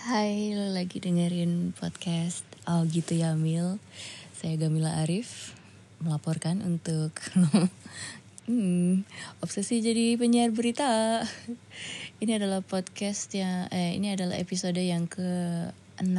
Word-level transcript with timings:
Hai, 0.00 0.56
lo 0.56 0.72
lagi 0.72 0.96
dengerin 0.96 1.76
podcast 1.76 2.48
Oh 2.64 2.88
gitu 2.88 3.20
ya 3.20 3.36
Mil. 3.36 3.76
Saya 4.32 4.56
Gamila 4.56 5.04
Arif 5.04 5.52
Melaporkan 6.00 6.64
untuk 6.64 7.12
hmm, 8.48 9.04
Obsesi 9.44 9.84
jadi 9.84 10.16
penyiar 10.16 10.56
berita. 10.56 11.20
Ini 12.16 12.40
adalah 12.40 12.64
podcast 12.64 13.28
yang 13.36 13.68
eh, 13.68 13.92
Ini 14.00 14.16
adalah 14.16 14.40
episode 14.40 14.80
yang 14.80 15.04
ke-6 15.04 16.16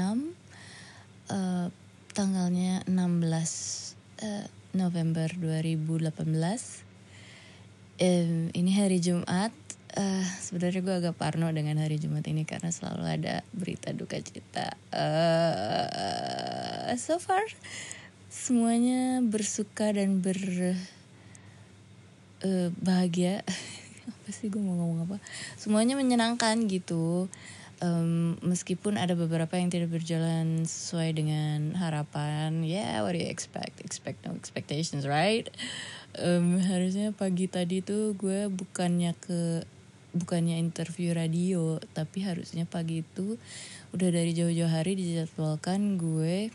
eh, 1.34 1.68
Tanggalnya 2.13 2.86
16 2.86 2.93
eh, 4.21 4.45
November 4.77 5.34
2018 5.34 6.21
Em, 7.98 8.54
Ini 8.54 8.71
hari 8.77 9.02
Jumat 9.02 9.50
eh 9.92 10.23
sebenarnya 10.23 10.80
gue 10.80 10.96
agak 11.04 11.20
parno 11.20 11.52
dengan 11.52 11.76
hari 11.84 12.00
Jumat 12.00 12.24
ini 12.32 12.48
karena 12.48 12.71
selalu 12.71 13.04
ada 13.04 13.44
berita 13.52 13.92
duka 13.92 14.24
cita. 14.24 14.71
eh 14.96 16.96
so 16.96 17.20
far 17.20 17.43
semuanya 18.32 19.20
bersuka 19.20 19.92
dan 19.92 20.24
ber 20.24 20.39
eh, 22.42 22.70
bahagia. 22.79 23.43
apa 24.12 24.29
sih 24.34 24.48
gue 24.48 24.64
mau 24.64 24.79
ngomong 24.79 25.12
apa? 25.12 25.18
Semuanya 25.60 26.00
menyenangkan 26.00 26.71
gitu. 26.71 27.28
Em, 27.82 28.37
meskipun 28.46 28.93
ada 28.93 29.18
beberapa 29.18 29.57
yang 29.57 29.73
tidak 29.73 29.89
berjalan 29.89 30.70
sesuai 30.70 31.18
dengan 31.18 31.73
harapan, 31.73 32.62
yeah, 32.62 33.02
what 33.02 33.17
do 33.17 33.20
you 33.20 33.26
expect? 33.26 33.81
Expect 33.81 34.22
no 34.22 34.38
expectations, 34.38 35.09
right? 35.09 35.50
Em, 36.14 36.62
harusnya 36.62 37.09
pagi 37.09 37.50
tadi 37.50 37.81
tuh 37.81 38.14
gue 38.14 38.53
bukannya 38.53 39.17
ke 39.17 39.66
bukannya 40.11 40.59
interview 40.59 41.16
radio 41.16 41.80
tapi 41.95 42.23
harusnya 42.28 42.67
pagi 42.67 43.03
itu 43.03 43.39
udah 43.95 44.09
dari 44.11 44.31
jauh-jauh 44.36 44.72
hari 44.72 45.00
dijadwalkan 45.00 45.95
gue 45.95 46.52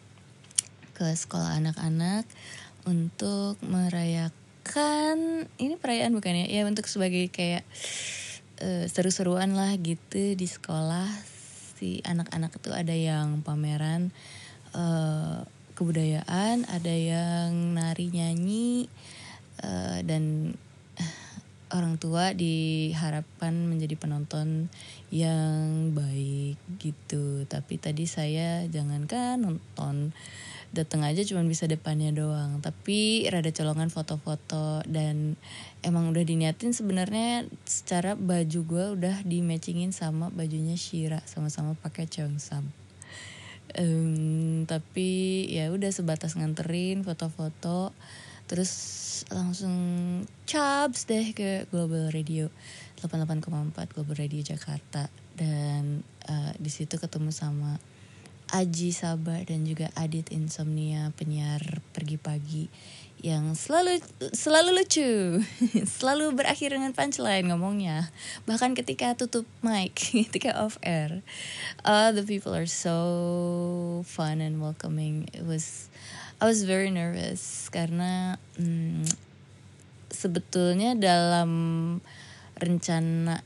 ke 0.97 1.07
sekolah 1.13 1.61
anak-anak 1.61 2.25
untuk 2.89 3.61
merayakan 3.61 5.45
ini 5.61 5.75
perayaan 5.77 6.17
bukan 6.17 6.47
ya 6.47 6.47
ya 6.49 6.63
untuk 6.65 6.89
sebagai 6.89 7.29
kayak 7.29 7.65
eh, 8.65 8.85
seru-seruan 8.89 9.53
lah 9.53 9.77
gitu 9.77 10.33
di 10.33 10.49
sekolah. 10.49 11.09
Si 11.77 12.01
anak-anak 12.01 12.57
itu 12.57 12.71
ada 12.73 12.95
yang 12.97 13.45
pameran 13.45 14.09
eh, 14.73 15.45
kebudayaan 15.77 16.65
ada 16.73 16.95
yang 16.95 17.77
nari 17.77 18.09
nyanyi 18.09 18.89
eh, 19.61 20.01
dan 20.09 20.57
orang 21.75 21.99
tua 21.99 22.31
diharapkan 22.31 23.67
menjadi 23.67 23.99
penonton 23.99 24.71
yang 25.11 25.91
baik 25.97 26.59
gitu. 26.79 27.43
Tapi 27.51 27.75
tadi 27.83 28.07
saya 28.07 28.63
jangankan 28.71 29.43
nonton 29.43 30.15
datang 30.75 31.07
aja 31.07 31.23
cuma 31.25 31.43
bisa 31.47 31.67
depannya 31.67 32.13
doang. 32.15 32.63
Tapi 32.63 33.27
rada 33.27 33.51
colongan 33.51 33.91
foto-foto 33.91 34.83
dan 34.87 35.35
emang 35.83 36.11
udah 36.13 36.23
diniatin 36.23 36.77
sebenarnya 36.77 37.49
secara 37.67 38.15
baju 38.15 38.61
gue 38.67 38.85
udah 39.01 39.17
di 39.25 39.43
matchingin 39.43 39.91
sama 39.91 40.31
bajunya 40.31 40.79
Shira 40.79 41.23
sama-sama 41.27 41.75
pakai 41.79 42.07
cheongsam. 42.07 42.69
Em, 43.75 44.63
tapi 44.65 45.43
ya 45.51 45.75
udah 45.75 45.91
sebatas 45.91 46.39
nganterin 46.39 47.03
foto-foto 47.03 47.91
terus 48.47 48.73
langsung 49.31 49.77
cabs 50.47 51.07
deh 51.07 51.35
ke 51.35 51.67
Global 51.71 52.11
Radio 52.15 52.51
88,4 53.03 53.93
Global 53.93 54.17
Radio 54.17 54.43
Jakarta. 54.43 55.11
Dan 55.37 56.01
eh, 56.25 56.53
di 56.57 56.71
situ 56.73 56.97
ketemu 56.97 57.29
sama 57.29 57.77
Aji 58.47 58.95
Sabah 58.95 59.43
dan 59.43 59.67
juga 59.67 59.91
Adit 59.99 60.31
Insomnia 60.31 61.11
penyiar 61.19 61.83
pergi 61.91 62.15
pagi 62.15 62.65
yang 63.19 63.57
selalu 63.59 63.99
selalu 64.37 64.71
lucu 64.77 65.43
selalu 65.99 66.37
berakhir 66.37 66.71
dengan 66.71 66.95
punchline 66.95 67.51
ngomongnya. 67.51 68.15
Bahkan 68.47 68.79
ketika 68.79 69.19
tutup 69.19 69.51
mic 69.67 69.99
ketika 70.31 70.55
off 70.63 70.79
air 70.87 71.27
uh, 71.83 72.15
the 72.15 72.23
people 72.23 72.55
are 72.55 72.71
so 72.71 74.07
fun 74.07 74.39
and 74.39 74.63
welcoming. 74.63 75.27
It 75.35 75.43
was 75.43 75.91
I 76.37 76.45
was 76.45 76.69
very 76.69 76.93
nervous 76.93 77.73
karena 77.73 78.37
hmm, 78.61 79.09
sebetulnya 80.13 80.93
dalam 80.93 81.51
rencana 82.61 83.41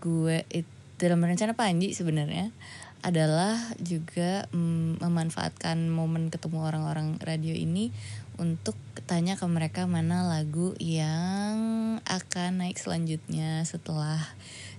gue 0.00 0.48
it- 0.48 0.76
dalam 0.96 1.20
rencana 1.20 1.52
Panji 1.52 1.92
sebenarnya 1.92 2.56
adalah 3.04 3.60
juga 3.78 4.48
mm, 4.50 5.04
memanfaatkan 5.04 5.92
momen 5.92 6.32
ketemu 6.32 6.64
orang-orang 6.64 7.20
radio 7.20 7.52
ini 7.52 7.92
untuk 8.40 8.74
tanya 9.04 9.36
ke 9.36 9.44
mereka 9.44 9.84
mana 9.84 10.24
lagu 10.24 10.72
yang 10.80 11.56
akan 12.08 12.64
naik 12.64 12.80
selanjutnya 12.80 13.60
setelah 13.68 14.20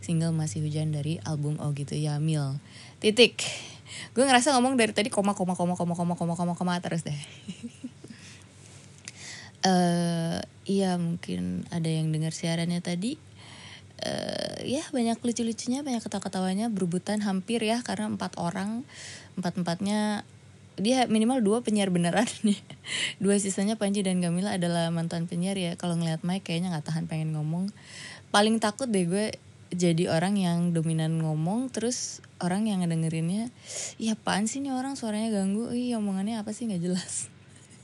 single 0.02 0.34
masih 0.34 0.66
hujan 0.66 0.90
dari 0.90 1.22
album 1.22 1.62
Oh 1.62 1.70
gitu 1.74 1.94
ya 1.94 2.18
Mil. 2.18 2.58
Titik 2.98 3.46
gue 4.16 4.24
ngerasa 4.24 4.54
ngomong 4.58 4.76
dari 4.76 4.92
tadi 4.92 5.10
koma 5.12 5.34
koma 5.38 5.54
koma 5.56 5.76
koma 5.78 5.94
koma 5.96 6.16
koma 6.16 6.34
koma 6.36 6.54
koma 6.56 6.74
terus 6.84 7.04
deh. 7.06 7.18
Eh 9.66 10.38
iya 10.70 11.02
mungkin 11.02 11.66
ada 11.74 11.90
yang 11.90 12.14
dengar 12.14 12.30
siarannya 12.30 12.78
tadi. 12.78 13.18
Eh 14.06 14.70
ya 14.70 14.86
banyak 14.94 15.18
lucu-lucunya 15.18 15.82
banyak 15.82 16.06
ketawa-ketawanya 16.06 16.70
berebutan 16.70 17.26
hampir 17.26 17.66
ya 17.66 17.82
karena 17.82 18.06
empat 18.06 18.38
orang 18.38 18.86
empat 19.34 19.58
empatnya 19.58 20.22
dia 20.78 21.10
minimal 21.10 21.42
dua 21.42 21.66
penyiar 21.66 21.90
beneran 21.90 22.30
nih. 22.46 22.62
Dua 23.24 23.42
sisanya 23.42 23.76
Panji 23.82 24.06
dan 24.06 24.22
Gamila 24.22 24.62
adalah 24.62 24.94
mantan 24.94 25.26
penyiar 25.26 25.58
ya. 25.58 25.74
Kalau 25.74 25.98
ngeliat 25.98 26.22
Mike 26.22 26.46
kayaknya 26.46 26.70
nggak 26.70 26.86
tahan 26.86 27.10
pengen 27.10 27.34
ngomong. 27.34 27.74
Paling 28.30 28.62
takut 28.62 28.86
deh 28.86 29.10
gue 29.10 29.34
jadi 29.74 30.08
orang 30.12 30.40
yang 30.40 30.72
dominan 30.72 31.20
ngomong 31.20 31.68
terus 31.74 32.24
orang 32.40 32.70
yang 32.70 32.86
ngedengerinnya 32.86 33.52
iya 34.00 34.16
apaan 34.16 34.48
sih 34.48 34.64
nih 34.64 34.72
orang? 34.72 34.96
Suaranya 34.96 35.34
ganggu. 35.34 35.72
Iya 35.74 36.00
omongannya 36.00 36.40
apa 36.40 36.56
sih? 36.56 36.70
Nggak 36.70 36.84
jelas. 36.84 37.28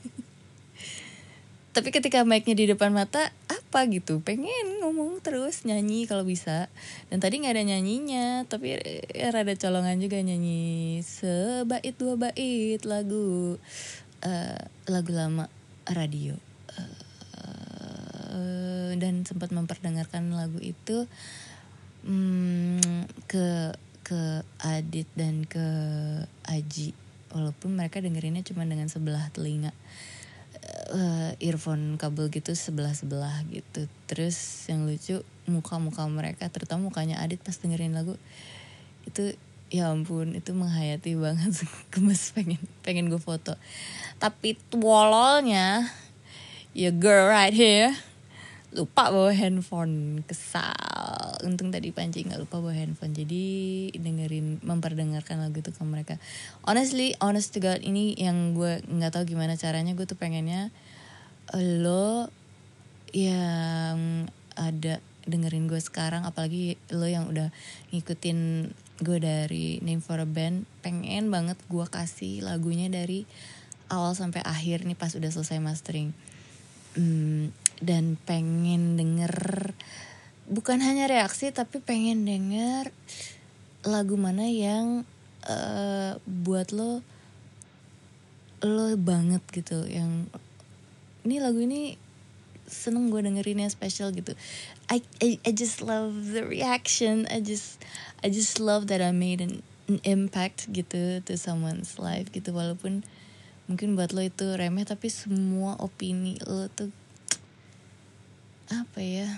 Tapi 1.74 1.88
ketika 1.90 2.22
mic-nya 2.22 2.54
di 2.54 2.66
depan 2.70 2.94
mata 2.94 3.34
apa 3.50 3.84
gitu? 3.90 4.22
Pengen 4.22 4.80
ngomong 4.80 5.20
terus 5.20 5.66
nyanyi 5.66 6.06
kalau 6.06 6.22
bisa. 6.22 6.72
Dan 7.10 7.18
tadi 7.20 7.42
nggak 7.42 7.54
ada 7.58 7.64
nyanyinya 7.66 8.46
tapi 8.46 8.78
ya 9.10 9.28
rada 9.34 9.58
colongan 9.58 9.98
juga 9.98 10.22
nyanyi 10.22 11.02
sebait 11.02 11.94
dua 11.98 12.14
bait 12.14 12.80
lagu 12.86 13.58
eh, 14.22 14.62
lagu 14.86 15.10
lama 15.10 15.50
radio. 15.90 16.38
Eh, 18.34 18.98
dan 18.98 19.22
sempat 19.22 19.54
memperdengarkan 19.54 20.34
lagu 20.34 20.58
itu 20.58 21.06
hmm, 22.04 23.08
ke 23.26 23.74
ke 24.04 24.44
Adit 24.60 25.08
dan 25.16 25.48
ke 25.48 25.64
Aji. 26.44 26.92
Walaupun 27.32 27.74
mereka 27.74 27.98
dengerinnya 27.98 28.44
cuma 28.46 28.62
dengan 28.68 28.86
sebelah 28.86 29.32
telinga. 29.32 29.72
Eh, 30.94 31.32
earphone 31.44 31.96
kabel 31.96 32.28
gitu 32.28 32.52
sebelah-sebelah 32.52 33.48
gitu. 33.50 33.88
Terus 34.06 34.68
yang 34.68 34.84
lucu 34.84 35.24
muka-muka 35.48 36.04
mereka 36.08 36.48
terutama 36.48 36.88
mukanya 36.88 37.20
Adit 37.20 37.40
pas 37.44 37.56
dengerin 37.56 37.92
lagu 37.92 38.16
itu 39.04 39.36
ya 39.68 39.92
ampun 39.92 40.36
itu 40.36 40.52
menghayati 40.52 41.16
banget. 41.16 41.52
Gemes 41.92 42.32
pengen 42.36 42.60
pengen 42.84 43.08
gue 43.08 43.20
foto. 43.20 43.56
Tapi 44.20 44.56
tuololnya 44.70 45.88
ya 46.76 46.90
girl 46.92 47.28
right 47.28 47.54
here 47.54 47.92
lupa 48.74 49.14
bawa 49.14 49.30
handphone 49.30 50.26
kesal 50.26 51.33
untung 51.44 51.70
tadi 51.70 51.92
Panji 51.92 52.24
nggak 52.24 52.40
lupa 52.40 52.58
bawa 52.58 52.74
handphone 52.74 53.12
jadi 53.12 53.44
dengerin 53.94 54.64
memperdengarkan 54.64 55.44
lagu 55.44 55.60
itu 55.60 55.70
ke 55.70 55.82
mereka. 55.84 56.16
Honestly 56.64 57.12
honest 57.20 57.52
to 57.54 57.60
God 57.60 57.84
ini 57.84 58.16
yang 58.16 58.56
gue 58.56 58.80
nggak 58.84 59.14
tahu 59.14 59.36
gimana 59.36 59.54
caranya 59.60 59.92
gue 59.92 60.08
tuh 60.08 60.16
pengennya 60.16 60.72
lo 61.54 62.32
yang 63.12 64.26
ada 64.58 64.98
dengerin 65.24 65.70
gue 65.70 65.80
sekarang 65.80 66.26
apalagi 66.28 66.76
lo 66.92 67.08
yang 67.08 67.28
udah 67.30 67.48
ngikutin 67.92 68.70
gue 69.02 69.18
dari 69.18 69.78
Name 69.82 70.02
for 70.04 70.20
a 70.22 70.28
Band. 70.28 70.66
Pengen 70.80 71.28
banget 71.28 71.58
gue 71.68 71.86
kasih 71.88 72.46
lagunya 72.46 72.86
dari 72.88 73.26
awal 73.92 74.16
sampai 74.16 74.40
akhir 74.42 74.88
nih 74.88 74.96
pas 74.96 75.12
udah 75.12 75.30
selesai 75.30 75.58
mastering. 75.60 76.14
Hmm, 76.94 77.50
dan 77.82 78.14
pengen 78.22 78.94
denger 78.94 79.74
bukan 80.48 80.80
hanya 80.84 81.08
reaksi 81.08 81.48
tapi 81.50 81.80
pengen 81.80 82.28
denger 82.28 82.92
lagu 83.84 84.16
mana 84.16 84.48
yang 84.48 85.04
eh, 85.48 86.16
buat 86.24 86.72
lo 86.72 87.00
lo 88.64 88.88
banget 88.96 89.44
gitu 89.52 89.84
yang 89.84 90.24
ini 91.24 91.36
lagu 91.40 91.60
ini 91.60 91.96
seneng 92.64 93.12
gue 93.12 93.20
dengerinnya 93.20 93.68
special 93.68 94.08
gitu. 94.12 94.32
I, 94.88 95.04
I 95.20 95.36
I 95.44 95.50
just 95.52 95.84
love 95.84 96.32
the 96.32 96.44
reaction. 96.48 97.28
I 97.28 97.44
just 97.44 97.80
I 98.24 98.32
just 98.32 98.56
love 98.56 98.88
that 98.88 99.04
I 99.04 99.12
made 99.12 99.44
an 99.44 99.60
an 99.84 100.00
impact 100.04 100.72
gitu 100.72 101.20
to 101.28 101.32
someone's 101.36 102.00
life 102.00 102.32
gitu. 102.32 102.56
Walaupun 102.56 103.04
mungkin 103.68 103.96
buat 103.96 104.12
lo 104.12 104.24
itu 104.24 104.56
remeh 104.56 104.84
tapi 104.84 105.08
semua 105.08 105.76
opini 105.80 106.36
lo 106.44 106.68
tuh 106.72 106.92
apa 108.68 109.00
ya 109.00 109.28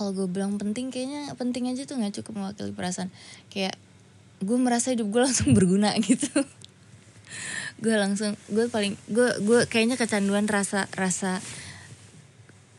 kalau 0.00 0.16
gue 0.16 0.24
bilang 0.32 0.56
penting 0.56 0.88
kayaknya 0.88 1.28
penting 1.36 1.68
aja 1.68 1.84
tuh 1.84 2.00
nggak 2.00 2.24
cukup 2.24 2.40
mewakili 2.40 2.72
perasaan. 2.72 3.12
Kayak 3.52 3.76
gue 4.40 4.56
merasa 4.56 4.96
hidup 4.96 5.12
gue 5.12 5.20
langsung 5.28 5.52
berguna 5.52 5.92
gitu. 6.00 6.40
Gue 7.84 8.00
langsung 8.00 8.32
gue 8.48 8.72
paling 8.72 8.96
gue 9.12 9.28
gue 9.44 9.68
kayaknya 9.68 10.00
kecanduan 10.00 10.48
rasa 10.48 10.88
rasa 10.96 11.44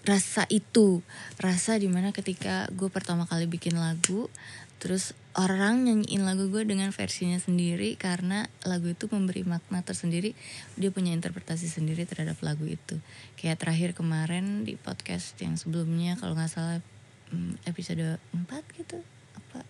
rasa 0.01 0.49
itu. 0.49 1.05
Rasa 1.37 1.77
di 1.77 1.85
mana 1.93 2.09
ketika 2.09 2.65
gue 2.73 2.89
pertama 2.89 3.29
kali 3.29 3.45
bikin 3.45 3.77
lagu 3.77 4.25
terus 4.81 5.13
orang 5.37 5.85
nyanyiin 5.85 6.25
lagu 6.25 6.49
gue 6.49 6.65
dengan 6.65 6.89
versinya 6.89 7.37
sendiri 7.37 8.01
karena 8.01 8.49
lagu 8.65 8.89
itu 8.89 9.05
memberi 9.13 9.45
makna 9.45 9.85
tersendiri 9.85 10.33
dia 10.73 10.89
punya 10.89 11.13
interpretasi 11.13 11.69
sendiri 11.69 12.09
terhadap 12.09 12.41
lagu 12.41 12.65
itu. 12.65 12.97
Kayak 13.37 13.61
terakhir 13.61 13.93
kemarin 13.93 14.65
di 14.65 14.73
podcast 14.73 15.37
yang 15.37 15.53
sebelumnya 15.53 16.17
kalau 16.17 16.33
nggak 16.33 16.49
salah 16.49 16.81
hmm, 17.31 17.65
episode 17.65 18.19
4 18.35 18.77
gitu. 18.77 18.99
Apa? 19.39 19.63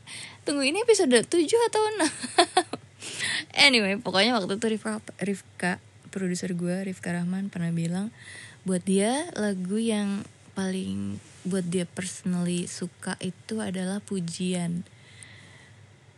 Tunggu 0.44 0.66
ini 0.66 0.82
episode 0.84 1.16
7 1.16 1.32
atau 1.70 1.82
6 2.02 2.82
anyway 3.66 3.98
pokoknya 3.98 4.38
waktu 4.38 4.62
itu 4.62 4.68
Rifka 4.78 5.02
Rifka 5.18 5.72
produser 6.14 6.54
gue 6.54 6.86
Rifka 6.86 7.16
Rahman 7.16 7.50
pernah 7.50 7.74
bilang 7.74 8.14
buat 8.62 8.86
dia 8.86 9.26
lagu 9.34 9.82
yang 9.82 10.22
paling 10.54 11.18
buat 11.42 11.66
dia 11.66 11.90
personally 11.90 12.70
suka 12.70 13.18
itu 13.18 13.58
adalah 13.58 14.04
pujian. 14.04 14.86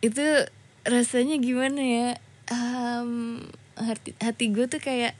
Itu 0.03 0.49
rasanya 0.83 1.39
gimana 1.39 1.79
ya? 1.79 2.09
Um, 2.51 3.39
hati 3.79 4.11
hati 4.19 4.51
gue 4.51 4.67
tuh 4.67 4.83
kayak 4.83 5.15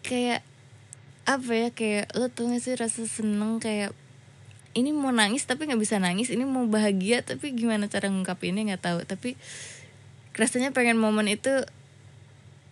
kayak 0.00 0.40
apa 1.28 1.52
ya? 1.52 1.68
Kayak 1.76 2.06
lo 2.16 2.32
tau 2.32 2.48
gak 2.48 2.64
sih 2.64 2.72
rasa 2.80 3.04
seneng 3.04 3.60
kayak 3.60 3.92
ini 4.74 4.90
mau 4.90 5.14
nangis 5.14 5.46
tapi 5.46 5.70
nggak 5.70 5.80
bisa 5.80 6.02
nangis 6.02 6.34
ini 6.34 6.42
mau 6.42 6.66
bahagia 6.66 7.22
tapi 7.22 7.54
gimana 7.54 7.86
cara 7.86 8.10
ngungkapinnya 8.10 8.74
nggak 8.74 8.82
tahu. 8.82 8.98
Tapi 9.06 9.38
rasanya 10.34 10.74
pengen 10.74 10.98
momen 10.98 11.30
itu 11.30 11.50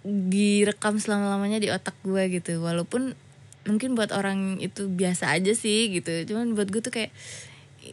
direkam 0.02 0.98
selama 0.98 1.30
lamanya 1.30 1.62
di 1.62 1.70
otak 1.70 1.94
gue 2.02 2.22
gitu. 2.42 2.58
Walaupun 2.58 3.14
mungkin 3.62 3.94
buat 3.94 4.10
orang 4.10 4.58
itu 4.58 4.90
biasa 4.90 5.30
aja 5.30 5.54
sih 5.54 5.94
gitu. 5.94 6.10
Cuman 6.26 6.58
buat 6.58 6.68
gue 6.68 6.82
tuh 6.82 6.90
kayak 6.90 7.14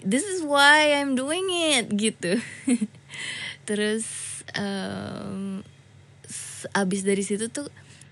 this 0.02 0.26
is 0.26 0.42
why 0.42 0.98
I'm 0.98 1.14
doing 1.14 1.46
it 1.50 1.94
gitu. 1.94 2.42
Terus 3.70 4.06
um, 4.58 5.62
abis 6.74 7.06
dari 7.06 7.22
situ 7.22 7.48
tuh 7.54 7.70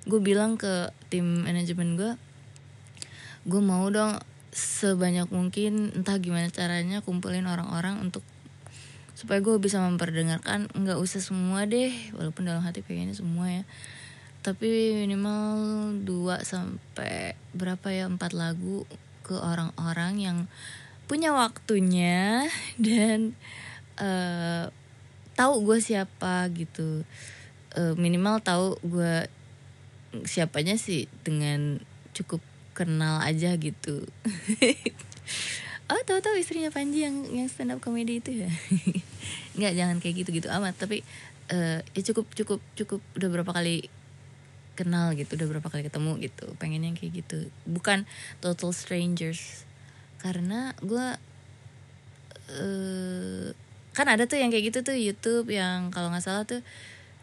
gue 0.08 0.22
bilang 0.24 0.56
ke 0.56 0.94
tim 1.12 1.44
manajemen 1.44 2.00
gue 2.00 2.12
gue 3.48 3.62
mau 3.64 3.88
dong 3.92 4.20
sebanyak 4.58 5.30
mungkin 5.30 5.94
entah 5.94 6.18
gimana 6.18 6.50
caranya 6.50 7.06
kumpulin 7.06 7.46
orang-orang 7.46 8.02
untuk 8.02 8.26
supaya 9.14 9.38
gue 9.38 9.54
bisa 9.62 9.78
memperdengarkan. 9.86 10.74
Nggak 10.74 10.98
usah 10.98 11.22
semua 11.22 11.70
deh 11.70 11.94
walaupun 12.18 12.50
dalam 12.50 12.66
hati 12.66 12.82
pengennya 12.82 13.14
semua 13.14 13.62
ya. 13.62 13.64
Tapi 14.42 14.98
minimal 15.06 15.54
dua 16.02 16.42
sampai 16.42 17.38
berapa 17.54 17.86
ya 17.94 18.10
empat 18.10 18.34
lagu 18.34 18.90
ke 19.22 19.38
orang-orang 19.38 20.14
yang 20.18 20.38
punya 21.06 21.38
waktunya 21.38 22.50
dan 22.82 23.38
uh, 24.02 24.74
tahu 25.38 25.54
gue 25.70 25.78
siapa 25.86 26.50
gitu. 26.50 27.06
Uh, 27.78 27.94
minimal 27.94 28.42
tahu 28.42 28.82
gue 28.82 29.30
siapanya 30.26 30.82
sih 30.82 31.06
dengan 31.22 31.78
cukup 32.18 32.42
kenal 32.78 33.18
aja 33.26 33.58
gitu. 33.58 34.06
Oh 35.88 36.04
tahu-tahu 36.04 36.36
istrinya 36.36 36.68
Panji 36.68 37.08
yang 37.08 37.24
yang 37.32 37.48
stand 37.48 37.72
up 37.72 37.80
comedy 37.80 38.20
itu 38.20 38.44
ya? 38.44 38.52
Nggak 39.58 39.74
jangan 39.80 39.98
kayak 40.04 40.16
gitu 40.20 40.30
gitu 40.36 40.48
amat 40.52 40.76
tapi 40.76 41.00
uh, 41.48 41.80
ya 41.80 42.02
cukup 42.12 42.28
cukup 42.36 42.60
cukup 42.76 43.00
udah 43.16 43.30
berapa 43.32 43.52
kali 43.56 43.88
kenal 44.76 45.16
gitu 45.16 45.40
udah 45.40 45.48
berapa 45.48 45.68
kali 45.72 45.88
ketemu 45.88 46.12
gitu 46.28 46.46
pengen 46.60 46.84
yang 46.84 46.96
kayak 47.00 47.24
gitu. 47.24 47.48
Bukan 47.64 48.04
total 48.44 48.76
strangers 48.76 49.64
karena 50.20 50.76
gue 50.84 51.08
uh, 52.52 53.48
kan 53.96 54.08
ada 54.12 54.28
tuh 54.28 54.44
yang 54.44 54.52
kayak 54.52 54.76
gitu 54.76 54.80
tuh 54.84 54.98
YouTube 55.00 55.56
yang 55.56 55.88
kalau 55.96 56.12
nggak 56.12 56.26
salah 56.28 56.44
tuh 56.44 56.60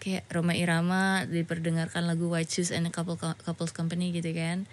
kayak 0.00 0.24
Roma 0.32 0.56
Irama 0.56 1.28
diperdengarkan 1.28 2.08
lagu 2.08 2.32
White 2.32 2.48
Shoes 2.48 2.72
and 2.72 2.88
Couple 2.92 3.20
Couples 3.20 3.76
Company 3.76 4.08
gitu 4.12 4.32
kan 4.32 4.64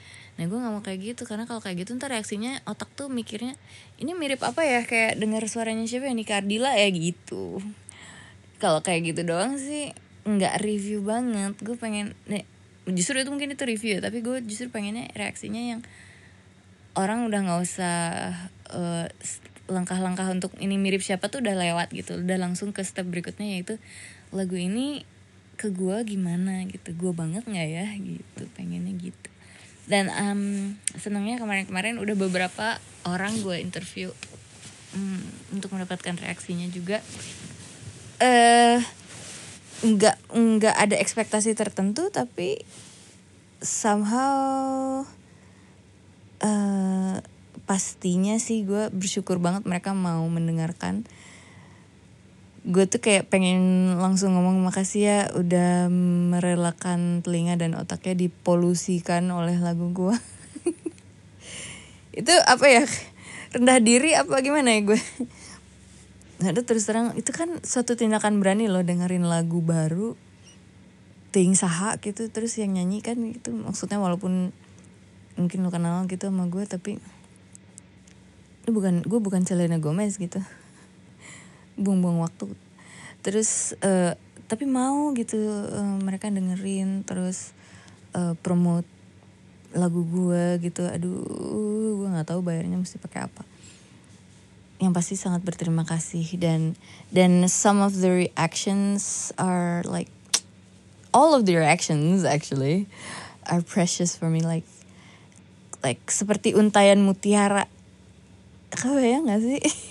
nah 0.42 0.50
gue 0.50 0.58
nggak 0.58 0.74
mau 0.74 0.82
kayak 0.82 1.14
gitu 1.14 1.30
karena 1.30 1.46
kalau 1.46 1.62
kayak 1.62 1.86
gitu 1.86 1.94
ntar 2.02 2.10
reaksinya 2.10 2.66
otak 2.66 2.90
tuh 2.98 3.14
mikirnya 3.14 3.54
ini 4.02 4.18
mirip 4.18 4.42
apa 4.42 4.66
ya? 4.66 4.82
Kayak 4.90 5.22
dengar 5.22 5.46
suaranya 5.46 5.86
siapa 5.86 6.10
ya? 6.10 6.18
Nika 6.18 6.42
Ardila 6.42 6.74
ya 6.74 6.90
gitu. 6.90 7.62
Kalau 8.58 8.82
kayak 8.82 9.14
gitu 9.14 9.22
doang 9.22 9.62
sih 9.62 9.94
nggak 10.26 10.66
review 10.66 11.06
banget. 11.06 11.54
Gue 11.62 11.78
pengen 11.78 12.18
nih 12.26 12.50
justru 12.90 13.22
itu 13.22 13.30
mungkin 13.30 13.54
itu 13.54 13.62
review 13.70 13.92
ya 13.98 14.02
tapi 14.02 14.26
gue 14.26 14.42
justru 14.50 14.74
pengennya 14.74 15.14
reaksinya 15.14 15.62
yang 15.62 15.86
orang 16.98 17.30
udah 17.30 17.40
nggak 17.46 17.62
usah 17.62 17.98
uh, 18.74 19.06
langkah-langkah 19.70 20.26
untuk 20.34 20.52
ini 20.58 20.82
mirip 20.82 21.06
siapa 21.06 21.30
tuh 21.30 21.46
udah 21.46 21.54
lewat 21.54 21.94
gitu 21.94 22.18
udah 22.18 22.38
langsung 22.42 22.74
ke 22.74 22.82
step 22.82 23.06
berikutnya 23.06 23.46
yaitu 23.56 23.78
lagu 24.34 24.58
ini 24.58 25.06
ke 25.62 25.70
gue 25.70 25.94
gimana 26.10 26.66
gitu 26.66 26.98
gue 26.98 27.14
banget 27.14 27.46
nggak 27.46 27.70
ya? 27.70 27.86
Gitu 28.02 28.42
pengennya 28.58 28.98
gitu 28.98 29.31
dan 29.92 30.08
um, 30.08 30.42
senangnya 30.96 31.36
kemarin-kemarin 31.36 32.00
udah 32.00 32.16
beberapa 32.16 32.80
orang 33.04 33.44
gue 33.44 33.60
interview 33.60 34.08
um, 34.96 35.20
untuk 35.52 35.76
mendapatkan 35.76 36.16
reaksinya 36.16 36.72
juga. 36.72 37.04
Eh 38.24 38.80
uh, 38.80 38.80
nggak 39.82 40.16
nggak 40.32 40.76
ada 40.78 40.96
ekspektasi 40.96 41.58
tertentu 41.58 42.08
tapi 42.14 42.62
somehow 43.60 45.04
uh, 46.40 47.18
pastinya 47.66 48.38
sih 48.38 48.62
gue 48.62 48.94
bersyukur 48.94 49.42
banget 49.42 49.66
mereka 49.66 49.98
mau 49.98 50.22
mendengarkan 50.30 51.04
gue 52.62 52.86
tuh 52.86 53.02
kayak 53.02 53.34
pengen 53.34 53.94
langsung 53.98 54.38
ngomong 54.38 54.62
makasih 54.62 55.02
ya 55.02 55.20
udah 55.34 55.90
merelakan 56.30 57.26
telinga 57.26 57.58
dan 57.58 57.74
otaknya 57.74 58.30
dipolusikan 58.30 59.26
oleh 59.34 59.58
lagu 59.58 59.90
gue 59.90 60.14
itu 62.22 62.34
apa 62.46 62.66
ya? 62.70 62.86
Rendah 63.52 63.80
diri 63.84 64.14
apa 64.14 64.40
gimana 64.46 64.78
ya 64.78 64.94
gue? 64.94 65.02
Nggak 66.40 66.52
ada 66.54 66.62
terus 66.62 66.86
terang 66.86 67.18
itu 67.18 67.34
kan 67.34 67.60
suatu 67.66 67.98
tindakan 67.98 68.38
berani 68.38 68.70
loh 68.70 68.86
dengerin 68.86 69.26
lagu 69.26 69.60
baru 69.66 70.14
ting 71.32 71.56
saha 71.56 71.96
gitu 72.04 72.28
terus 72.28 72.60
yang 72.60 72.76
nyanyi 72.76 73.00
kan 73.00 73.16
itu 73.24 73.56
maksudnya 73.56 73.98
walaupun 74.04 74.52
mungkin 75.40 75.64
lo 75.64 75.72
kenal 75.72 76.04
gitu 76.12 76.28
sama 76.28 76.52
gue 76.52 76.68
tapi 76.68 77.00
itu 78.62 78.70
bukan 78.70 79.00
gue 79.02 79.20
bukan 79.24 79.48
Selena 79.48 79.80
Gomez 79.80 80.20
gitu 80.20 80.44
buang-buang 81.82 82.22
waktu. 82.22 82.54
Terus 83.26 83.74
uh, 83.82 84.14
tapi 84.46 84.68
mau 84.68 85.14
gitu 85.16 85.38
uh, 85.42 85.98
mereka 86.02 86.28
dengerin 86.28 87.08
terus 87.08 87.56
uh, 88.18 88.36
promote 88.42 88.88
lagu 89.72 90.04
gue 90.04 90.60
gitu. 90.62 90.86
Aduh 90.86 92.04
gue 92.04 92.08
nggak 92.08 92.30
tahu 92.30 92.42
bayarnya 92.46 92.78
mesti 92.78 93.02
pakai 93.02 93.28
apa. 93.28 93.44
Yang 94.82 94.94
pasti 94.98 95.16
sangat 95.18 95.46
berterima 95.46 95.86
kasih 95.86 96.26
dan 96.42 96.74
dan 97.14 97.46
some 97.46 97.82
of 97.82 97.98
the 98.02 98.10
reactions 98.10 99.30
are 99.38 99.86
like 99.86 100.10
all 101.14 101.38
of 101.38 101.46
the 101.46 101.54
reactions 101.54 102.26
actually 102.26 102.90
are 103.46 103.62
precious 103.62 104.18
for 104.18 104.30
me 104.30 104.42
like 104.42 104.66
like 105.86 106.02
seperti 106.10 106.54
untayan 106.58 107.02
mutiara. 107.02 107.70
Kau 108.72 108.96
ya 108.96 109.20
gak 109.20 109.44
sih 109.44 109.60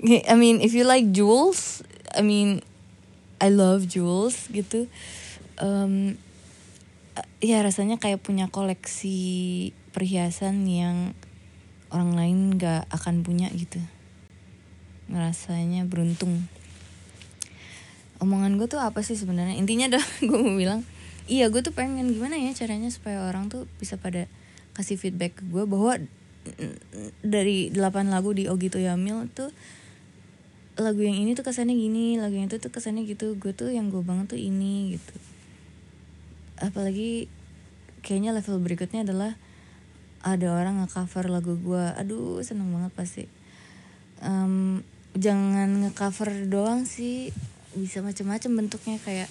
I 0.00 0.34
mean 0.36 0.64
if 0.64 0.72
you 0.72 0.88
like 0.88 1.12
jewels 1.12 1.84
I 2.16 2.24
mean 2.24 2.64
I 3.40 3.48
love 3.48 3.88
jewels 3.88 4.52
gitu. 4.52 4.84
Um, 5.56 6.20
ya 7.40 7.64
rasanya 7.64 7.96
kayak 7.96 8.20
punya 8.20 8.52
koleksi 8.52 9.72
perhiasan 9.96 10.68
yang 10.68 11.16
orang 11.88 12.12
lain 12.14 12.38
gak 12.60 12.84
akan 12.92 13.24
punya 13.24 13.48
gitu. 13.56 13.80
Ngerasanya 15.08 15.88
beruntung. 15.88 16.46
Omongan 18.20 18.60
gue 18.60 18.68
tuh 18.68 18.80
apa 18.80 19.00
sih 19.00 19.16
sebenarnya? 19.16 19.56
Intinya 19.56 19.88
dah 19.88 20.04
gue 20.28 20.38
mau 20.38 20.54
bilang 20.54 20.84
iya 21.24 21.48
gue 21.48 21.64
tuh 21.64 21.72
pengen. 21.72 22.12
Gimana 22.12 22.36
ya 22.36 22.52
caranya 22.52 22.92
supaya 22.92 23.24
orang 23.24 23.48
tuh 23.48 23.64
bisa 23.80 23.96
pada 23.96 24.28
kasih 24.76 25.00
feedback 25.00 25.40
ke 25.40 25.44
gue 25.48 25.64
bahwa 25.64 25.96
dari 27.20 27.68
delapan 27.72 28.08
lagu 28.08 28.32
di 28.32 28.48
Ogito 28.48 28.80
Yamil 28.80 29.28
tuh 29.32 29.52
lagu 30.80 31.04
yang 31.04 31.16
ini 31.16 31.36
tuh 31.36 31.44
kesannya 31.44 31.76
gini 31.76 32.16
lagu 32.16 32.36
yang 32.36 32.48
itu 32.48 32.58
tuh 32.58 32.72
kesannya 32.72 33.04
gitu 33.04 33.36
gue 33.36 33.52
tuh 33.52 33.70
yang 33.70 33.92
gue 33.92 34.00
banget 34.00 34.36
tuh 34.36 34.40
ini 34.40 34.96
gitu. 34.96 35.14
Apalagi 36.60 37.28
kayaknya 38.00 38.32
level 38.32 38.60
berikutnya 38.60 39.04
adalah 39.04 39.36
ada 40.20 40.52
orang 40.52 40.84
nge-cover 40.84 41.32
lagu 41.32 41.56
gue. 41.56 41.84
Aduh 41.96 42.40
seneng 42.44 42.72
banget 42.72 42.92
pasti. 42.92 43.24
Um, 44.20 44.84
jangan 45.16 45.86
nge-cover 45.86 46.46
doang 46.46 46.86
sih 46.86 47.34
bisa 47.74 48.02
macam-macam 48.02 48.50
bentuknya 48.66 48.98
kayak 49.02 49.30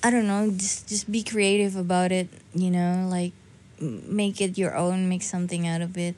I 0.00 0.08
don't 0.10 0.26
know 0.26 0.48
just 0.50 0.88
just 0.88 1.06
be 1.10 1.22
creative 1.22 1.76
about 1.76 2.10
it 2.10 2.26
you 2.56 2.70
know 2.72 3.06
like 3.06 3.34
make 4.08 4.40
it 4.40 4.58
your 4.58 4.74
own 4.74 5.06
make 5.06 5.22
something 5.22 5.66
out 5.66 5.82
of 5.82 5.94
it 5.98 6.14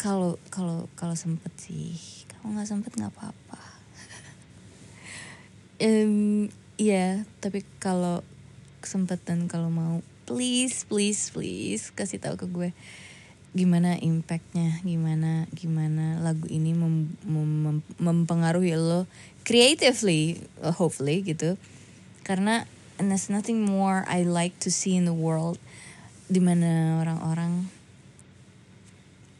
kalau 0.00 0.40
kalau 0.48 0.88
kalau 0.96 1.12
sempet 1.12 1.52
sih. 1.60 1.92
Kalau 2.32 2.56
nggak 2.56 2.68
sempet 2.72 2.96
nggak 2.96 3.12
apa-apa. 3.12 3.60
Um, 5.80 6.52
iya 6.76 7.24
tapi 7.40 7.64
kalau 7.80 8.20
kesempatan 8.84 9.48
kalau 9.48 9.72
mau 9.72 10.04
please 10.28 10.84
please 10.84 11.32
please 11.32 11.88
kasih 11.88 12.20
tahu 12.20 12.36
ke 12.36 12.44
gue 12.52 12.70
gimana 13.56 13.96
impactnya 13.96 14.84
gimana 14.84 15.48
gimana 15.56 16.20
lagu 16.20 16.44
ini 16.52 16.76
mem, 16.76 17.16
mem, 17.24 17.80
mempengaruhi 17.96 18.76
lo 18.76 19.08
creatively 19.48 20.44
uh, 20.60 20.68
hopefully 20.68 21.24
gitu. 21.24 21.56
Karena 22.28 22.68
and 23.00 23.08
there's 23.08 23.32
nothing 23.32 23.64
more 23.64 24.04
I 24.04 24.28
like 24.28 24.60
to 24.60 24.68
see 24.68 25.00
in 25.00 25.08
the 25.08 25.16
world 25.16 25.56
di 26.28 26.44
mana 26.44 27.00
orang-orang 27.00 27.72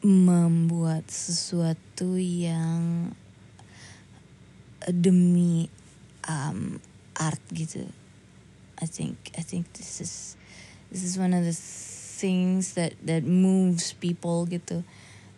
membuat 0.00 1.04
sesuatu 1.12 2.16
yang 2.16 3.12
demi 4.88 5.68
um, 6.24 6.80
art 7.20 7.40
gitu. 7.52 7.84
I 8.80 8.88
think 8.88 9.20
I 9.36 9.44
think 9.44 9.68
this 9.76 10.00
is 10.00 10.40
this 10.88 11.04
is 11.04 11.20
one 11.20 11.36
of 11.36 11.44
the 11.44 11.52
things 11.52 12.80
that 12.80 12.96
that 13.04 13.28
moves 13.28 13.92
people 13.92 14.48
gitu. 14.48 14.88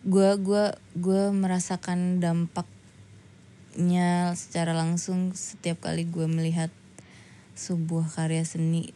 Gue 0.07 0.39
gue 0.39 0.71
gue 0.95 1.23
merasakan 1.35 2.23
dampaknya 2.23 2.71
secara 4.39 4.71
langsung 4.71 5.35
setiap 5.35 5.83
kali 5.83 6.07
gue 6.07 6.23
melihat 6.23 6.71
sebuah 7.59 8.15
karya 8.15 8.47
seni. 8.47 8.95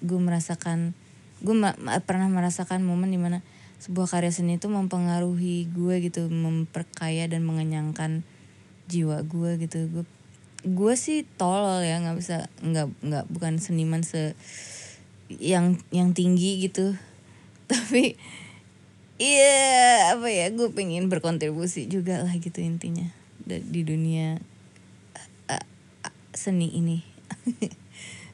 Gue 0.00 0.16
merasakan 0.16 0.96
gue 1.44 1.52
ma 1.52 1.76
pernah 2.00 2.32
merasakan 2.32 2.80
momen 2.80 3.12
di 3.12 3.20
mana 3.20 3.44
sebuah 3.78 4.10
karya 4.10 4.34
seni 4.34 4.58
itu 4.58 4.66
mempengaruhi 4.66 5.70
gue 5.70 5.94
gitu 6.02 6.26
memperkaya 6.26 7.30
dan 7.30 7.46
mengenyangkan 7.46 8.26
jiwa 8.90 9.22
gue 9.22 9.58
gitu. 9.62 9.86
Gue 9.90 10.04
gue 10.66 10.94
sih 10.98 11.22
tolol 11.38 11.86
ya 11.86 12.02
nggak 12.02 12.18
bisa 12.18 12.50
nggak 12.60 12.86
nggak 13.06 13.24
bukan 13.30 13.62
seniman 13.62 14.02
se 14.02 14.34
yang 15.30 15.78
yang 15.94 16.10
tinggi 16.12 16.66
gitu. 16.66 16.98
Tapi 17.70 18.18
iya 19.22 20.14
apa 20.14 20.26
ya 20.30 20.50
gue 20.50 20.70
pengen 20.74 21.06
berkontribusi 21.06 21.86
juga 21.86 22.22
lah 22.22 22.34
gitu 22.38 22.58
intinya 22.62 23.10
di 23.48 23.82
dunia 23.86 24.42
uh, 25.48 25.54
uh, 25.54 26.12
seni 26.34 26.74
ini. 26.74 27.00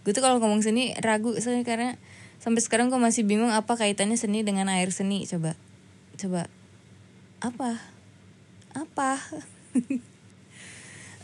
Gue 0.05 0.13
tuh 0.13 0.21
kalau 0.21 0.37
ngomong 0.37 0.61
seni 0.61 0.93
ragu 1.01 1.33
soalnya 1.41 1.65
karena 1.65 1.97
sampai 2.45 2.61
sekarang 2.61 2.93
gue 2.93 3.01
masih 3.01 3.25
bingung 3.25 3.49
apa 3.49 3.73
kaitannya 3.73 4.21
seni 4.21 4.45
dengan 4.45 4.69
air 4.69 4.93
seni 4.93 5.25
coba. 5.25 5.57
Coba. 6.21 6.45
Apa? 7.41 7.81
Apa? 8.77 9.17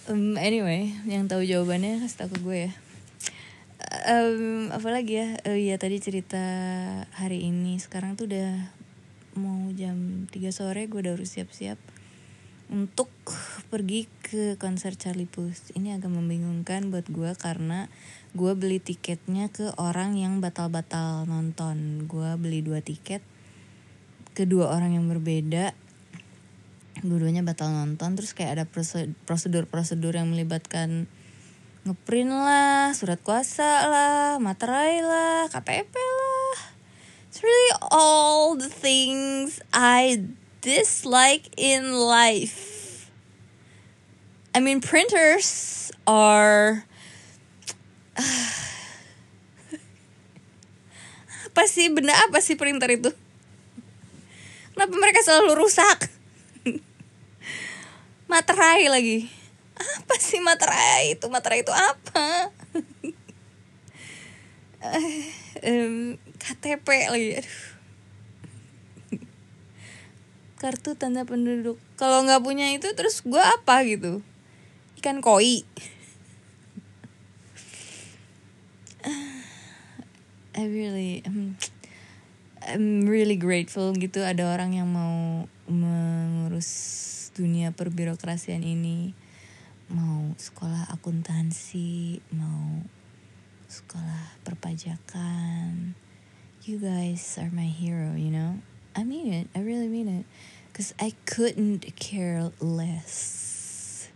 Um, 0.08 0.34
anyway 0.40 0.90
yang 1.06 1.30
tahu 1.30 1.46
jawabannya 1.46 2.02
kasih 2.02 2.24
tahu 2.24 2.28
ke 2.34 2.38
gue 2.42 2.58
ya. 2.66 2.72
Um, 4.10 4.74
apa 4.74 4.88
lagi 4.90 5.22
ya? 5.22 5.38
Oh 5.46 5.54
iya 5.54 5.78
tadi 5.78 6.02
cerita 6.02 6.40
hari 7.14 7.46
ini. 7.46 7.78
Sekarang 7.78 8.18
tuh 8.18 8.26
udah 8.26 8.74
mau 9.38 9.70
jam 9.78 10.26
3 10.26 10.34
sore 10.50 10.90
gue 10.90 10.98
udah 10.98 11.14
harus 11.14 11.30
siap-siap 11.30 11.78
untuk 12.70 13.10
pergi 13.68 14.06
ke 14.22 14.54
konser 14.56 14.94
Charlie 14.94 15.26
Puth. 15.26 15.74
Ini 15.74 15.98
agak 15.98 16.14
membingungkan 16.14 16.94
buat 16.94 17.10
gue 17.10 17.34
karena 17.34 17.90
gue 18.32 18.54
beli 18.54 18.78
tiketnya 18.78 19.50
ke 19.50 19.74
orang 19.74 20.14
yang 20.14 20.38
batal-batal 20.38 21.26
nonton. 21.26 22.06
Gue 22.06 22.38
beli 22.38 22.62
dua 22.62 22.78
tiket 22.78 23.20
kedua 24.38 24.70
orang 24.70 24.94
yang 24.94 25.10
berbeda. 25.10 25.74
Dua-duanya 27.02 27.42
batal 27.42 27.74
nonton. 27.74 28.14
Terus 28.14 28.32
kayak 28.38 28.52
ada 28.54 28.64
prosedur-prosedur 29.26 30.14
yang 30.14 30.30
melibatkan 30.30 31.10
ngeprint 31.82 32.30
lah, 32.30 32.94
surat 32.94 33.18
kuasa 33.24 33.88
lah, 33.88 34.38
materai 34.38 35.02
lah, 35.02 35.50
KTP 35.50 35.94
lah. 35.96 36.58
It's 37.30 37.42
really 37.42 37.72
all 37.90 38.58
the 38.58 38.70
things 38.70 39.62
I 39.70 40.26
dislike 40.60 41.48
in 41.56 41.92
life. 41.96 43.08
I 44.54 44.60
mean, 44.60 44.80
printers 44.80 45.90
are. 46.06 46.84
apa 51.50 51.66
sih 51.66 51.90
benda 51.90 52.14
apa 52.14 52.38
sih 52.44 52.54
printer 52.60 52.92
itu? 52.92 53.10
Kenapa 54.76 54.94
mereka 54.96 55.24
selalu 55.24 55.64
rusak? 55.64 56.12
materai 58.30 58.88
lagi. 58.92 59.28
Apa 59.80 60.14
sih 60.20 60.44
materai 60.44 61.16
itu? 61.16 61.26
Materai 61.32 61.64
itu 61.64 61.72
apa? 61.72 62.52
um, 65.68 66.20
KTP 66.36 66.86
lagi. 67.08 67.40
Aduh 67.40 67.79
kartu 70.60 70.92
tanda 70.92 71.24
penduduk. 71.24 71.80
Kalau 71.96 72.20
nggak 72.20 72.44
punya 72.44 72.68
itu 72.76 72.92
terus 72.92 73.24
gue 73.24 73.40
apa 73.40 73.80
gitu? 73.88 74.20
Ikan 75.00 75.24
koi. 75.24 75.64
I 80.60 80.64
really 80.68 81.24
I'm, 81.24 81.56
I'm 82.60 83.08
really 83.08 83.40
grateful 83.40 83.96
gitu 83.96 84.20
ada 84.20 84.52
orang 84.52 84.76
yang 84.76 84.92
mau 84.92 85.48
mengurus 85.64 86.68
dunia 87.32 87.72
perbirokrasian 87.72 88.60
ini. 88.60 89.16
Mau 89.88 90.36
sekolah 90.36 90.92
akuntansi 90.92 92.20
mau 92.36 92.84
sekolah 93.64 94.44
perpajakan. 94.44 95.96
You 96.68 96.76
guys 96.76 97.40
are 97.40 97.48
my 97.48 97.72
hero 97.72 98.12
you 98.20 98.28
know 98.28 98.60
I 98.96 99.04
mean 99.04 99.32
it. 99.32 99.48
I 99.54 99.60
really 99.60 99.88
mean 99.88 100.08
it. 100.08 100.24
Because 100.72 100.94
I 101.00 101.14
couldn't 101.26 101.96
care 101.96 102.50
less. 102.60 104.08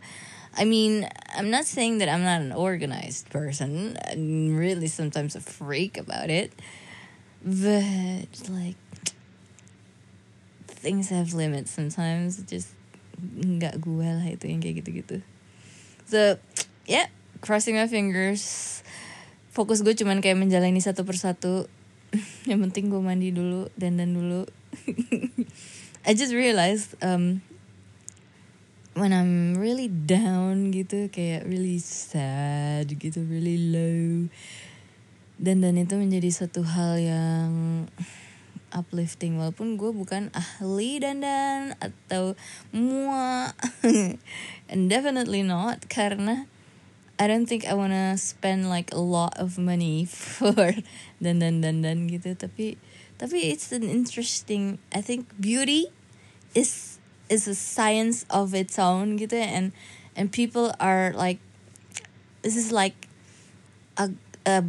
I 0.57 0.65
mean, 0.65 1.09
I'm 1.35 1.51
not 1.51 1.65
saying 1.65 1.99
that 1.99 2.09
I'm 2.09 2.23
not 2.23 2.41
an 2.41 2.53
organized 2.53 3.29
person. 3.31 3.99
I'm 4.07 4.57
really 4.57 4.87
sometimes 4.87 5.35
a 5.35 5.41
freak 5.41 5.99
about 5.99 6.31
it. 6.31 6.53
But, 7.43 8.31
like, 8.49 8.79
things 10.67 11.11
have 11.11 11.35
limits 11.35 11.73
sometimes. 11.75 12.39
Just 12.47 12.71
nggak 13.19 13.83
gue 13.83 14.07
lah 14.07 14.27
itu 14.31 14.47
yang 14.47 14.63
kayak 14.63 14.85
gitu-gitu. 14.85 15.27
So, 16.07 16.39
yeah, 16.87 17.11
crossing 17.43 17.75
my 17.75 17.91
fingers. 17.91 18.81
Fokus 19.51 19.83
gue 19.83 19.93
cuman 19.99 20.23
kayak 20.23 20.39
menjalani 20.39 20.79
satu 20.79 21.03
persatu. 21.03 21.67
yang 22.49 22.63
penting 22.63 22.95
gue 22.95 23.03
mandi 23.03 23.35
dulu, 23.35 23.67
dandan 23.75 24.15
dulu, 24.15 24.47
I 26.07 26.13
just 26.13 26.33
realized 26.33 26.95
um, 27.03 27.41
when 28.95 29.13
I'm 29.13 29.57
really 29.57 29.89
down 29.89 30.71
gitu 30.71 31.09
kayak 31.11 31.49
really 31.49 31.81
sad 31.81 32.93
gitu 32.93 33.25
really 33.27 33.59
low 33.59 34.29
dan 35.41 35.67
dan 35.67 35.75
itu 35.75 35.99
menjadi 35.99 36.31
satu 36.31 36.63
hal 36.63 36.95
yang 37.01 37.53
uplifting. 38.75 39.39
Walaupun 39.39 39.79
gue 39.79 39.95
bukan 39.95 40.29
ahli 40.35 40.99
dandan 40.99 41.79
atau 41.79 42.35
mua 42.75 43.55
and 44.71 44.91
definitely 44.91 45.47
not 45.47 45.87
karena 45.87 46.51
I 47.15 47.31
don't 47.31 47.47
think 47.47 47.63
I 47.63 47.79
wanna 47.79 48.19
spend 48.19 48.67
like 48.67 48.91
a 48.91 48.99
lot 48.99 49.39
of 49.39 49.55
money 49.55 50.03
for 50.11 50.75
dandan 51.23 51.63
dandan 51.63 52.11
gitu. 52.11 52.35
Tapi 52.35 52.77
tapi 53.25 53.49
it's 53.49 53.73
an 53.73 53.81
interesting 53.81 54.77
I 54.93 55.01
think 55.01 55.33
beauty 55.41 55.89
is 56.53 57.01
is 57.33 57.49
a 57.49 57.57
science 57.57 58.29
of 58.29 58.53
its 58.53 58.77
own 58.77 59.17
gitu 59.17 59.41
and 59.41 59.73
and 60.13 60.29
people 60.29 60.77
are 60.77 61.17
like 61.17 61.41
this 62.45 62.61
is 62.61 62.69
like 62.69 63.09
a, 63.97 64.13
a, 64.45 64.61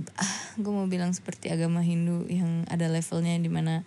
gue 0.56 0.72
mau 0.72 0.88
bilang 0.88 1.12
seperti 1.12 1.52
agama 1.52 1.84
Hindu 1.84 2.32
yang 2.32 2.64
ada 2.72 2.88
levelnya 2.88 3.36
di 3.36 3.52
mana 3.52 3.84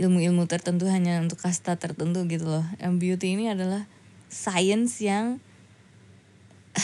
ilmu-ilmu 0.00 0.48
tertentu 0.48 0.88
hanya 0.88 1.20
untuk 1.20 1.40
kasta 1.40 1.76
tertentu 1.76 2.24
gitu 2.28 2.48
loh. 2.48 2.64
And 2.80 3.00
beauty 3.00 3.36
ini 3.36 3.52
adalah 3.52 3.88
science 4.28 5.00
yang 5.00 5.40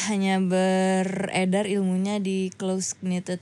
hanya 0.08 0.40
beredar 0.40 1.68
ilmunya 1.68 2.16
di 2.20 2.48
close 2.56 2.96
knitted 3.04 3.40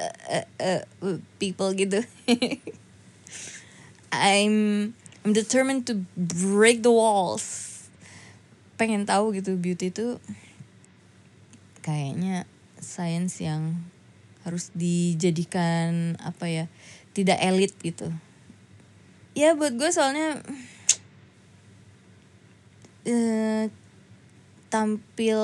uh, 0.00 0.44
uh, 0.60 0.82
uh, 1.02 1.18
people 1.40 1.72
gitu. 1.76 2.04
I'm 4.12 4.92
I'm 5.26 5.32
determined 5.34 5.86
to 5.90 6.06
break 6.16 6.86
the 6.86 6.92
walls. 6.92 7.74
Pengen 8.76 9.08
tahu 9.08 9.32
gitu 9.36 9.56
beauty 9.56 9.90
itu 9.90 10.20
kayaknya 11.86 12.44
sains 12.82 13.38
yang 13.38 13.86
harus 14.46 14.70
dijadikan 14.74 16.14
apa 16.22 16.46
ya 16.46 16.64
tidak 17.14 17.38
elit 17.42 17.74
gitu 17.82 18.10
ya 19.36 19.52
buat 19.52 19.74
gue 19.74 19.90
soalnya 19.92 20.40
uh, 23.10 23.64
tampil 24.72 25.40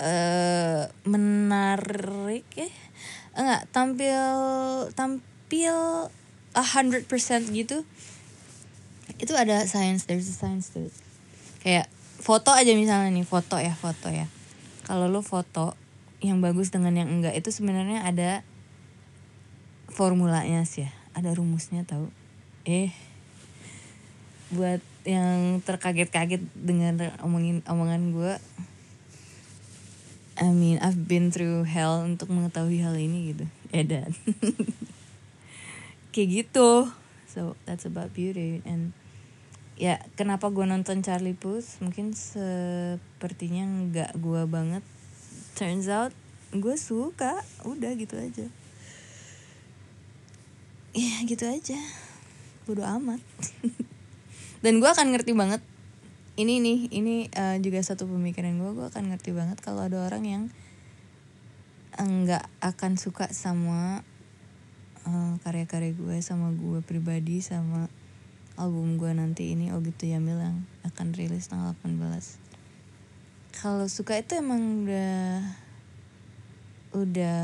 uh, 0.00 0.82
menarik 1.04 2.46
ya 2.56 2.70
enggak 3.32 3.68
tampil 3.72 4.22
tampil 4.92 5.76
a 6.52 6.64
hundred 6.64 7.08
percent 7.08 7.48
gitu. 7.52 7.84
Itu 9.20 9.32
ada 9.36 9.64
science 9.68 10.04
there's 10.08 10.28
a 10.28 10.36
science 10.36 10.72
to 10.72 10.88
it. 10.88 10.94
kayak 11.62 11.86
foto 12.18 12.50
aja 12.50 12.74
misalnya 12.74 13.14
nih 13.14 13.26
foto 13.26 13.56
ya 13.58 13.72
foto 13.74 14.10
ya. 14.10 14.26
Kalau 14.82 15.06
lo 15.06 15.22
foto 15.22 15.78
yang 16.22 16.38
bagus 16.42 16.70
dengan 16.70 16.94
yang 16.94 17.10
enggak 17.10 17.34
itu 17.34 17.50
sebenarnya 17.50 18.06
ada 18.06 18.46
formulanya 19.92 20.64
sih 20.64 20.88
ya 20.88 20.90
ada 21.12 21.36
rumusnya 21.36 21.84
tahu 21.84 22.08
eh 22.64 22.94
buat 24.54 24.80
yang 25.02 25.60
terkaget-kaget 25.64 26.40
dengan 26.54 27.12
omongin 27.20 27.60
omongan 27.66 28.14
gue 28.14 28.32
I 30.40 30.48
mean 30.52 30.80
I've 30.80 31.08
been 31.08 31.28
through 31.28 31.68
hell 31.68 32.04
untuk 32.04 32.32
mengetahui 32.32 32.80
hal 32.80 32.96
ini 32.96 33.36
gitu. 33.36 33.44
Edan 33.72 34.12
kayak 36.12 36.28
gitu. 36.44 36.92
So 37.28 37.56
that's 37.64 37.88
about 37.88 38.12
beauty. 38.12 38.60
And 38.68 38.92
ya 39.80 40.04
kenapa 40.14 40.52
gue 40.52 40.68
nonton 40.68 41.00
Charlie 41.00 41.36
Puth? 41.36 41.80
Mungkin 41.80 42.12
sepertinya 42.12 43.64
nggak 43.64 44.12
gue 44.20 44.42
banget. 44.44 44.84
Turns 45.56 45.88
out 45.88 46.12
gue 46.52 46.76
suka. 46.76 47.40
Udah 47.64 47.96
gitu 47.96 48.20
aja. 48.20 48.46
Ya 50.92 51.14
gitu 51.24 51.48
aja. 51.48 51.80
Bodo 52.68 52.84
amat. 52.84 53.20
Dan 54.62 54.78
gue 54.78 54.86
akan 54.86 55.16
ngerti 55.16 55.32
banget 55.32 55.64
ini 56.36 56.64
nih 56.64 56.78
ini 56.92 57.16
uh, 57.36 57.56
juga 57.60 57.84
satu 57.84 58.08
pemikiran 58.08 58.56
gue 58.56 58.70
gue 58.72 58.86
akan 58.88 59.12
ngerti 59.12 59.36
banget 59.36 59.60
kalau 59.60 59.84
ada 59.84 60.00
orang 60.00 60.24
yang 60.24 60.44
enggak 62.00 62.48
akan 62.64 62.96
suka 62.96 63.28
sama 63.30 64.00
uh, 65.04 65.36
karya-karya 65.44 65.92
gue 65.92 66.16
sama 66.24 66.52
gue 66.56 66.80
pribadi 66.80 67.44
sama 67.44 67.92
album 68.56 68.96
gue 68.96 69.12
nanti 69.12 69.52
ini 69.52 69.72
oh 69.76 69.84
gitu 69.84 70.08
ya 70.08 70.20
bilang 70.20 70.64
akan 70.88 71.12
rilis 71.12 71.52
tanggal 71.52 71.76
18 71.84 72.42
kalau 73.52 73.84
suka 73.86 74.16
itu 74.16 74.40
emang 74.40 74.88
udah 74.88 75.44
udah 76.92 77.40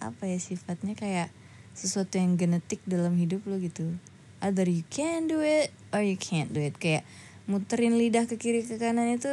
apa 0.00 0.24
ya 0.28 0.38
sifatnya 0.40 0.96
kayak 0.96 1.28
sesuatu 1.76 2.16
yang 2.16 2.36
genetik 2.36 2.80
dalam 2.88 3.16
hidup 3.16 3.44
lo 3.48 3.56
gitu. 3.60 3.96
Either 4.40 4.64
you 4.68 4.84
can 4.88 5.28
do 5.28 5.44
it 5.44 5.72
or 5.92 6.00
you 6.00 6.16
can't 6.16 6.52
do 6.52 6.60
it. 6.60 6.76
Kayak 6.80 7.04
muterin 7.50 7.98
lidah 7.98 8.30
ke 8.30 8.38
kiri 8.38 8.62
ke 8.62 8.78
kanan 8.78 9.10
itu 9.10 9.28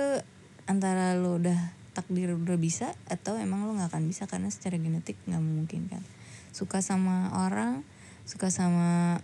antara 0.66 1.14
lo 1.14 1.38
udah 1.38 1.78
takdir 1.94 2.34
udah 2.34 2.58
bisa 2.58 2.98
atau 3.10 3.38
emang 3.38 3.70
lo 3.70 3.78
nggak 3.78 3.94
akan 3.94 4.10
bisa 4.10 4.26
karena 4.26 4.50
secara 4.50 4.82
genetik 4.82 5.22
nggak 5.30 5.38
memungkinkan. 5.38 6.02
Suka 6.50 6.82
sama 6.82 7.30
orang 7.46 7.86
suka 8.26 8.50
sama 8.50 9.22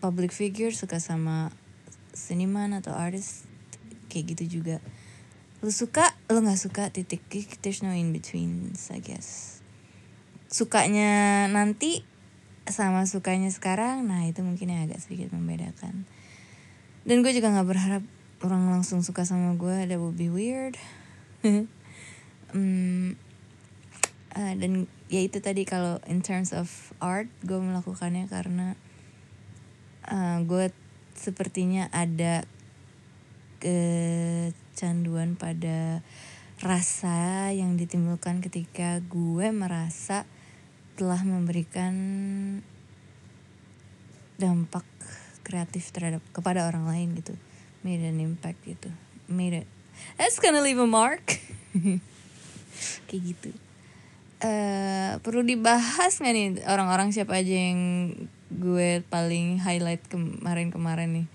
public 0.00 0.32
figure 0.32 0.72
suka 0.72 0.98
sama 0.98 1.52
seniman 2.16 2.72
atau 2.72 2.96
artis 2.96 3.44
kayak 4.08 4.36
gitu 4.36 4.60
juga. 4.60 4.80
Lu 5.60 5.68
suka 5.68 6.16
lu 6.32 6.40
nggak 6.40 6.60
suka 6.60 6.88
titik. 6.88 7.24
There's 7.60 7.84
no 7.84 7.92
in 7.92 8.16
between 8.16 8.72
I 8.88 9.00
guess. 9.04 9.60
Sukanya 10.48 11.48
nanti 11.52 12.04
sama 12.64 13.04
sukanya 13.04 13.52
sekarang 13.52 14.08
nah 14.08 14.24
itu 14.24 14.40
mungkin 14.40 14.72
yang 14.72 14.88
agak 14.88 15.04
sedikit 15.04 15.36
membedakan. 15.36 16.08
Dan 17.02 17.26
gue 17.26 17.34
juga 17.34 17.50
nggak 17.50 17.68
berharap 17.68 18.02
orang 18.42 18.70
langsung 18.70 19.06
suka 19.06 19.22
sama 19.22 19.54
gue 19.54 19.86
that 19.86 19.98
would 19.98 20.18
be 20.18 20.28
weird. 20.28 20.74
Um, 22.52 23.14
uh, 24.36 24.54
dan 24.58 24.90
ya 25.06 25.20
itu 25.22 25.38
tadi 25.38 25.62
kalau 25.62 26.02
in 26.10 26.20
terms 26.20 26.50
of 26.50 26.68
art 26.98 27.30
gue 27.46 27.58
melakukannya 27.58 28.26
karena 28.26 28.74
uh, 30.10 30.42
gue 30.42 30.74
sepertinya 31.14 31.86
ada 31.94 32.42
kecanduan 33.62 35.38
pada 35.38 36.02
rasa 36.62 37.50
yang 37.54 37.78
ditimbulkan 37.78 38.42
ketika 38.42 38.98
gue 39.06 39.50
merasa 39.54 40.26
telah 40.98 41.22
memberikan 41.22 41.94
dampak 44.38 44.86
kreatif 45.46 45.94
terhadap 45.94 46.22
kepada 46.34 46.66
orang 46.66 46.86
lain 46.90 47.14
gitu 47.18 47.34
made 47.82 48.02
an 48.02 48.18
impact 48.18 48.62
gitu. 48.66 48.90
Made 49.30 49.62
it. 49.62 49.68
That's 50.18 50.38
gonna 50.38 50.62
leave 50.62 50.78
a 50.78 50.88
mark. 50.88 51.38
Kayak 53.06 53.22
gitu. 53.22 53.50
Uh, 54.42 55.22
perlu 55.22 55.46
dibahas 55.46 56.18
nggak 56.18 56.34
nih 56.34 56.46
orang-orang 56.66 57.14
siapa 57.14 57.38
aja 57.38 57.54
yang 57.54 58.10
gue 58.50 59.06
paling 59.06 59.62
highlight 59.62 60.02
kemarin-kemarin 60.10 61.22
nih? 61.22 61.26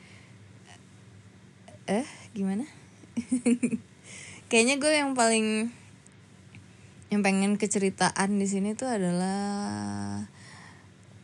Eh 1.88 2.08
gimana? 2.36 2.68
Kayaknya 4.52 4.76
gue 4.80 4.92
yang 4.92 5.12
paling 5.16 5.72
yang 7.08 7.24
pengen 7.24 7.56
keceritaan 7.56 8.36
di 8.36 8.48
sini 8.52 8.76
tuh 8.76 8.92
adalah 8.92 10.28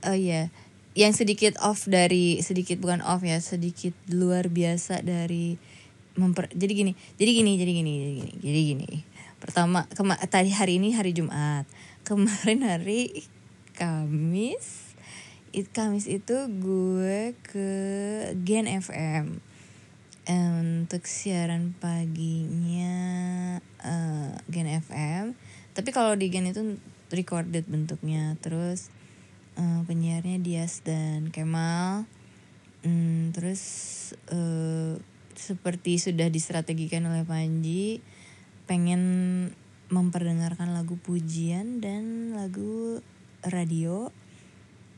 oh 0.08 0.16
iya 0.16 0.48
yang 0.94 1.14
sedikit 1.14 1.58
off 1.62 1.90
dari 1.90 2.42
sedikit 2.46 2.78
bukan 2.78 3.02
off 3.02 3.26
ya 3.26 3.42
sedikit 3.42 3.94
luar 4.14 4.50
biasa 4.50 5.02
dari 5.02 5.58
memper 6.14 6.54
jadi 6.54 6.74
gini 6.74 6.94
jadi 7.18 7.32
gini 7.34 7.52
jadi 7.58 7.72
gini 7.74 7.92
jadi 7.98 8.14
gini 8.14 8.34
jadi 8.42 8.62
gini. 8.62 8.90
Pertama 9.42 9.90
kema 9.92 10.16
tadi 10.30 10.54
hari 10.54 10.78
ini 10.78 10.94
hari 10.94 11.12
Jumat. 11.12 11.66
Kemarin 12.08 12.62
hari 12.68 13.26
Kamis 13.74 14.94
it 15.54 15.70
Kamis 15.70 16.10
itu 16.10 16.50
gue 16.50 17.38
ke 17.46 17.70
Gen 18.42 18.66
FM 18.66 19.38
untuk 20.30 21.04
siaran 21.10 21.74
paginya 21.78 22.96
uh, 23.82 24.34
Gen 24.50 24.70
FM 24.82 25.34
tapi 25.74 25.90
kalau 25.90 26.14
di 26.14 26.30
Gen 26.30 26.50
itu 26.50 26.78
recorded 27.14 27.66
bentuknya 27.66 28.38
terus 28.42 28.93
uh, 29.58 29.82
penyiarnya 29.86 30.40
Dias 30.42 30.82
dan 30.86 31.30
Kemal. 31.30 32.06
Um, 32.84 33.32
terus 33.32 33.62
uh, 34.30 35.00
seperti 35.34 35.98
sudah 35.98 36.28
distrategikan 36.30 37.08
oleh 37.10 37.24
Panji 37.24 38.04
pengen 38.70 39.02
memperdengarkan 39.92 40.72
lagu 40.74 40.96
pujian 40.98 41.84
dan 41.84 42.34
lagu 42.34 43.04
radio 43.44 44.10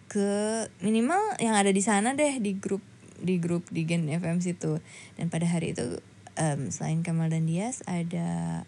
ke 0.06 0.63
minimal 0.80 1.20
yang 1.41 1.58
ada 1.58 1.74
di 1.74 1.82
sana 1.82 2.13
deh 2.13 2.38
di 2.38 2.56
grup 2.56 2.84
di 3.20 3.41
grup 3.41 3.65
di 3.74 3.84
Gen 3.88 4.08
FM 4.08 4.39
situ. 4.39 4.80
Dan 5.18 5.34
pada 5.34 5.50
hari 5.50 5.74
itu 5.74 6.00
um, 6.39 6.70
selain 6.70 7.02
Kamal 7.02 7.32
dan 7.32 7.50
Dias 7.50 7.82
ada 7.89 8.63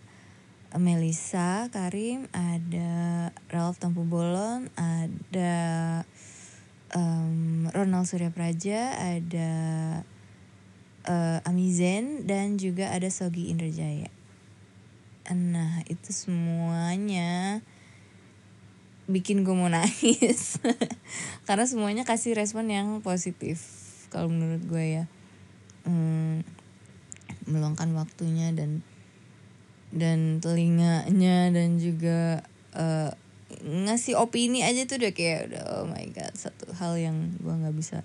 Melisa 0.77 1.69
Karim 1.73 2.29
ada 2.33 3.29
Ralph 3.49 3.81
Tampu 3.81 4.05
Bolon 4.05 4.69
ada 4.77 5.55
um, 6.95 7.67
Ronald 7.73 8.07
Surya 8.07 8.29
Praja 8.29 8.95
ada 8.97 9.51
uh, 11.07 11.39
Amizen 11.47 12.27
dan 12.27 12.59
juga 12.61 12.91
ada 12.91 13.07
Sogi 13.09 13.49
Indrajaya. 13.49 14.11
Nah 15.31 15.83
itu 15.91 16.11
semuanya 16.11 17.59
bikin 19.07 19.47
gue 19.47 19.55
mau 19.55 19.71
nangis. 19.73 20.59
Karena 21.47 21.65
semuanya 21.65 22.03
kasih 22.03 22.35
respon 22.35 22.67
yang 22.71 22.99
positif 22.99 23.63
kalau 24.11 24.31
menurut 24.31 24.63
gue 24.67 24.85
ya. 25.01 25.05
Hmm, 25.87 26.43
meluangkan 27.47 27.95
waktunya 27.95 28.51
dan 28.51 28.83
dan 29.91 30.43
telinganya 30.43 31.51
dan 31.51 31.79
juga 31.79 32.43
uh, 32.75 33.11
ngasih 33.63 34.19
opini 34.19 34.61
aja 34.67 34.83
tuh 34.83 34.99
udah 34.99 35.13
kayak 35.15 35.39
udah 35.51 35.63
oh 35.79 35.85
my 35.87 36.03
god 36.11 36.35
satu 36.35 36.67
hal 36.75 36.99
yang 36.99 37.31
gue 37.39 37.53
nggak 37.53 37.75
bisa 37.75 38.03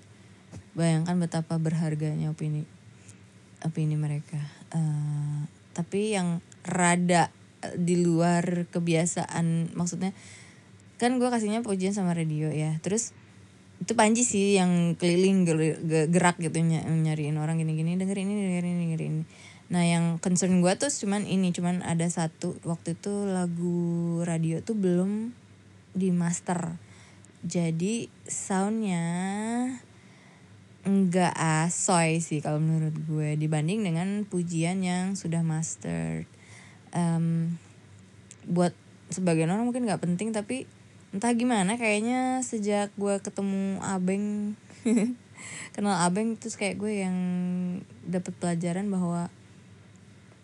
bayangkan 0.73 1.19
betapa 1.19 1.59
berharganya 1.61 2.33
opini 2.33 2.65
opini 3.63 3.95
mereka. 3.95 4.39
Uh, 4.75 5.47
tapi 5.73 6.13
yang 6.13 6.43
rada 6.67 7.31
di 7.79 8.03
luar 8.03 8.67
kebiasaan 8.69 9.71
maksudnya 9.73 10.11
kan 10.99 11.17
gue 11.17 11.29
kasihnya 11.31 11.63
pujian 11.63 11.95
sama 11.95 12.11
radio 12.11 12.51
ya. 12.51 12.77
Terus 12.83 13.15
itu 13.83 13.99
Panji 13.99 14.23
sih 14.23 14.55
yang 14.55 14.95
keliling 14.95 15.43
gerak 16.07 16.39
gitu 16.39 16.55
nyariin 16.63 17.35
orang 17.35 17.59
gini-gini 17.59 17.99
dengerin 17.99 18.31
ini 18.31 18.41
dengerin 18.47 18.71
ini 18.71 18.79
dengerin 18.87 19.11
ini 19.11 19.25
nah 19.71 19.83
yang 19.85 20.19
concern 20.19 20.59
gue 20.59 20.73
tuh 20.75 20.91
cuman 20.91 21.23
ini 21.23 21.55
cuman 21.55 21.81
ada 21.87 22.05
satu 22.05 22.59
waktu 22.67 22.99
itu 22.99 23.25
lagu 23.29 24.21
radio 24.27 24.59
tuh 24.59 24.75
belum 24.75 25.31
di 25.93 26.09
master 26.11 26.77
jadi 27.43 28.07
soundnya 28.23 29.03
enggak 30.83 31.31
asoy 31.35 32.19
sih 32.19 32.43
kalau 32.43 32.59
menurut 32.59 32.95
gue 33.07 33.39
dibanding 33.39 33.87
dengan 33.87 34.27
pujian 34.27 34.83
yang 34.83 35.15
sudah 35.15 35.39
mastered. 35.39 36.27
Um, 36.91 37.55
buat 38.43 38.75
sebagian 39.11 39.47
orang 39.51 39.67
mungkin 39.67 39.87
nggak 39.87 40.03
penting 40.03 40.35
tapi 40.35 40.67
entah 41.15 41.31
gimana 41.35 41.79
kayaknya 41.79 42.43
sejak 42.43 42.91
gue 42.99 43.15
ketemu 43.23 43.79
abeng 43.79 44.55
kenal 45.75 45.95
abeng 46.03 46.35
terus 46.35 46.59
kayak 46.59 46.79
gue 46.79 47.03
yang 47.05 47.17
dapat 48.03 48.33
pelajaran 48.37 48.91
bahwa 48.91 49.31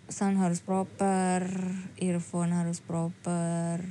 sound 0.09 0.41
harus 0.41 0.61
proper 0.61 1.45
earphone 2.01 2.53
harus 2.53 2.81
proper 2.81 3.81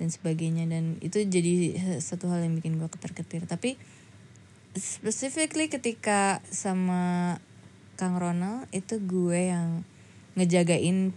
dan 0.00 0.08
sebagainya. 0.08 0.66
Dan 0.66 0.98
itu 1.04 1.22
jadi 1.22 1.76
satu 2.00 2.32
hal 2.32 2.44
yang 2.44 2.58
bikin 2.58 2.80
gue 2.80 2.88
keter-ketir 2.88 3.46
tapi 3.46 3.76
specifically 4.72 5.68
ketika 5.68 6.40
sama 6.48 7.36
Kang 8.00 8.16
Ronald 8.16 8.66
itu 8.72 8.98
gue 9.04 9.52
yang 9.52 9.84
ngejagain 10.32 11.12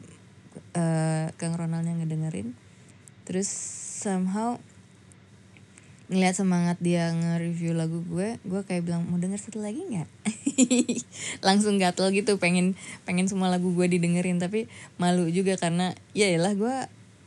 uh, 0.76 1.32
Kang 1.40 1.56
Ronaldnya 1.56 1.96
ngedengerin. 2.04 2.54
Terus 3.24 3.48
somehow 4.06 4.60
ngeliat 6.06 6.38
semangat 6.38 6.78
dia 6.78 7.10
nge-review 7.10 7.74
lagu 7.74 8.06
gue 8.06 8.38
gue 8.46 8.62
kayak 8.62 8.86
bilang 8.86 9.10
mau 9.10 9.18
denger 9.18 9.42
satu 9.42 9.58
lagi 9.58 9.82
nggak? 9.82 10.10
Langsung 11.48 11.82
gatel 11.82 12.14
gitu 12.14 12.38
pengen 12.38 12.78
pengen 13.10 13.26
semua 13.26 13.50
lagu 13.50 13.74
gue 13.74 13.90
didengerin 13.90 14.38
tapi 14.38 14.70
malu 15.02 15.26
juga 15.34 15.58
karena 15.58 15.98
ya 16.14 16.30
lah 16.38 16.54
gue 16.54 16.76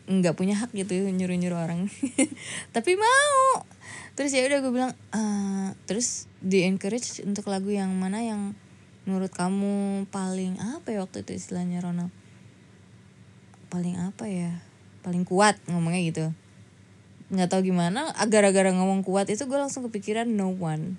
nggak 0.08 0.34
punya 0.38 0.56
hak 0.56 0.70
gitu 0.72 0.94
nyuruh 0.94 1.36
nyuruh 1.36 1.58
orang. 1.58 1.90
Tapi 2.76 2.96
mau. 2.96 3.66
Terus 4.16 4.30
ya 4.32 4.46
udah 4.46 4.58
gue 4.64 4.72
bilang 4.72 4.92
uh, 5.12 5.74
terus 5.84 6.30
di 6.38 6.64
encourage 6.64 7.20
untuk 7.26 7.50
lagu 7.50 7.68
yang 7.68 7.92
mana 7.92 8.24
yang 8.24 8.54
menurut 9.04 9.34
kamu 9.34 10.06
paling 10.08 10.56
apa 10.58 10.94
ya 10.94 11.04
waktu 11.04 11.26
itu 11.26 11.36
istilahnya 11.36 11.82
Ronald 11.82 12.14
paling 13.68 14.00
apa 14.00 14.24
ya? 14.30 14.64
Paling 15.04 15.28
kuat 15.28 15.60
ngomongnya 15.68 16.02
gitu 16.08 16.26
nggak 17.28 17.48
tahu 17.52 17.72
gimana 17.72 18.08
agar-agar 18.16 18.72
ngomong 18.72 19.04
kuat 19.04 19.28
itu 19.28 19.44
gue 19.44 19.58
langsung 19.58 19.84
kepikiran 19.88 20.28
no 20.28 20.52
one. 20.56 20.96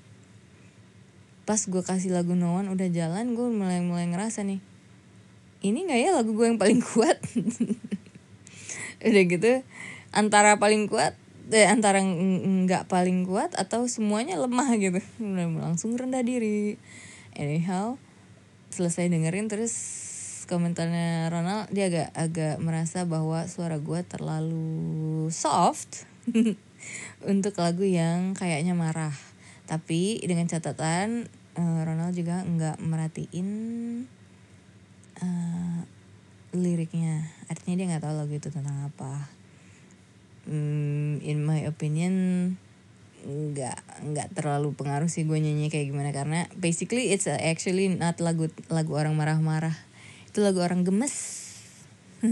Pas 1.49 1.59
gue 1.59 1.81
kasih 1.81 2.13
lagu 2.13 2.37
no 2.37 2.57
one 2.57 2.69
udah 2.69 2.89
jalan 2.93 3.33
gue 3.33 3.47
mulai 3.49 3.81
mulai 3.81 4.05
ngerasa 4.09 4.45
nih 4.45 4.61
ini 5.59 5.83
nggak 5.87 5.99
ya 5.99 6.09
lagu 6.15 6.31
gue 6.31 6.47
yang 6.47 6.59
paling 6.59 6.79
kuat? 6.79 7.19
Udah 9.07 9.23
gitu 9.27 9.63
antara 10.15 10.57
paling 10.57 10.87
kuat 10.87 11.19
eh, 11.51 11.67
antara 11.67 11.99
nggak 11.99 12.87
paling 12.87 13.27
kuat 13.27 13.55
atau 13.59 13.83
semuanya 13.91 14.39
lemah 14.39 14.71
gitu. 14.79 15.03
Langsung 15.59 15.99
rendah 15.99 16.23
diri. 16.23 16.79
Anyhow 17.35 17.99
selesai 18.69 19.09
dengerin 19.09 19.49
terus 19.49 19.73
komentarnya 20.45 21.29
Ronald 21.29 21.69
dia 21.73 21.89
agak 21.89 22.09
agak 22.13 22.55
merasa 22.61 23.05
bahwa 23.05 23.45
suara 23.49 23.81
gue 23.81 24.01
terlalu 24.05 25.27
soft 25.33 26.05
untuk 27.31 27.53
lagu 27.59 27.85
yang 27.85 28.33
kayaknya 28.33 28.73
marah. 28.73 29.13
Tapi 29.69 30.21
dengan 30.25 30.49
catatan 30.49 31.29
uh, 31.59 31.81
Ronald 31.85 32.17
juga 32.17 32.41
nggak 32.41 32.81
merhatiin 32.81 33.49
uh, 35.21 35.79
liriknya. 36.55 37.29
Artinya 37.51 37.75
dia 37.77 37.85
nggak 37.95 38.03
tahu 38.03 38.15
lagu 38.17 38.33
itu 38.33 38.49
tentang 38.49 38.89
apa. 38.89 39.29
Hmm, 40.49 41.21
in 41.21 41.45
my 41.45 41.67
opinion 41.69 42.15
nggak 43.19 43.77
nggak 43.99 44.31
terlalu 44.31 44.71
pengaruh 44.71 45.11
sih 45.11 45.27
gue 45.27 45.35
nyanyi 45.35 45.67
kayak 45.67 45.91
gimana 45.91 46.15
karena 46.15 46.47
basically 46.55 47.11
it's 47.11 47.27
actually 47.27 47.91
not 47.91 48.15
lagu 48.23 48.47
lagu 48.71 48.95
orang 48.95 49.11
marah-marah 49.11 49.75
itu 50.31 50.39
lagu 50.39 50.63
orang 50.63 50.87
gemes 50.87 51.43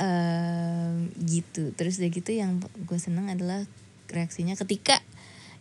um, 0.00 1.08
gitu. 1.24 1.72
Terus 1.74 1.98
dari 2.00 2.12
gitu 2.12 2.32
yang 2.32 2.60
gue 2.60 2.98
seneng 3.00 3.32
adalah 3.32 3.64
reaksinya 4.12 4.54
ketika 4.54 5.02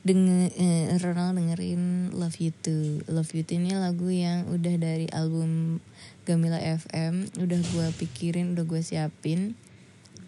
denger 0.05 0.53
eh, 0.53 0.93
Ronald 1.01 1.33
dengerin 1.41 2.13
Love 2.13 2.37
You 2.37 2.53
Too. 2.61 3.01
Love 3.09 3.33
You 3.33 3.41
Too 3.41 3.57
ini 3.57 3.73
lagu 3.73 4.05
yang 4.13 4.45
udah 4.53 4.75
dari 4.77 5.09
album 5.09 5.81
Gamila 6.29 6.61
FM 6.61 7.29
udah 7.41 7.59
gue 7.59 7.87
pikirin 7.97 8.53
udah 8.53 8.65
gue 8.69 8.81
siapin. 8.85 9.57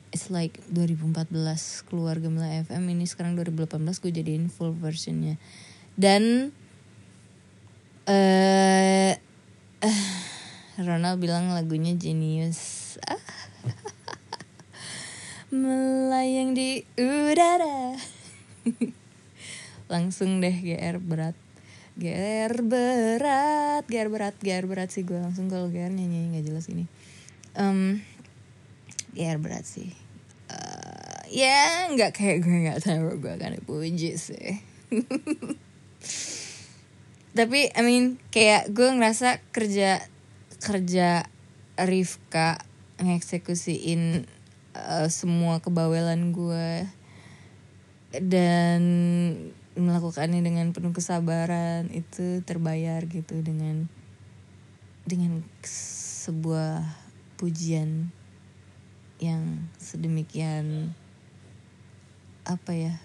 It's 0.09 0.33
like 0.33 0.57
2014 0.73 1.29
keluar 1.85 2.17
Gamila 2.17 2.49
FM 2.65 2.89
ini 2.89 3.05
sekarang 3.05 3.37
2018 3.37 4.01
gue 4.01 4.11
jadiin 4.11 4.49
full 4.49 4.73
versionnya. 4.73 5.37
Dan 5.93 6.55
eh 8.07 9.13
uh, 9.13 9.85
uh, 9.85 10.09
Ronald 10.81 11.21
bilang 11.21 11.53
lagunya 11.53 11.93
genius. 11.93 12.97
Ah 13.05 13.26
melayang 15.47 16.51
di 16.51 16.83
udara. 16.99 17.95
Langsung 19.93 20.43
deh 20.43 20.51
GR 20.51 20.99
berat. 20.99 21.35
GR 21.97 22.53
berat 22.61 23.89
GR 23.89 24.09
berat 24.13 24.35
GR 24.37 24.65
berat 24.69 24.93
sih 24.93 25.01
gue 25.01 25.17
langsung 25.17 25.49
kalau 25.49 25.65
GR 25.73 25.89
nyanyi 25.89 26.29
nggak 26.29 26.45
jelas 26.45 26.69
ini. 26.69 26.85
Um, 27.57 28.05
GR 29.17 29.41
berat 29.41 29.65
sih. 29.65 29.89
Uh, 30.51 31.25
ya 31.33 31.89
nggak 31.89 32.13
kayak 32.13 32.45
gue 32.45 32.57
nggak 32.69 32.85
tahu 32.85 33.17
gue 33.17 33.33
akan 33.33 33.57
dipuji 33.57 34.13
sih. 34.19 34.61
Tapi 37.37 37.73
I 37.73 37.81
mean 37.81 38.21
kayak 38.29 38.69
gue 38.69 38.93
ngerasa 38.93 39.41
kerja 39.49 40.05
kerja 40.61 41.25
Rifka 41.77 42.61
ngeksekusiin 43.01 44.36
uh, 44.85 45.09
semua 45.09 45.57
kebawelan 45.59 46.29
gue 46.29 46.85
dan 48.13 48.81
melakukannya 49.77 50.41
dengan 50.41 50.73
penuh 50.73 50.93
kesabaran 50.93 51.89
itu 51.93 52.41
terbayar 52.45 53.05
gitu 53.05 53.41
dengan 53.45 53.85
dengan 55.05 55.45
sebuah 55.63 56.83
pujian 57.37 58.09
yang 59.17 59.69
sedemikian 59.77 60.93
apa 62.45 62.71
ya 62.73 62.95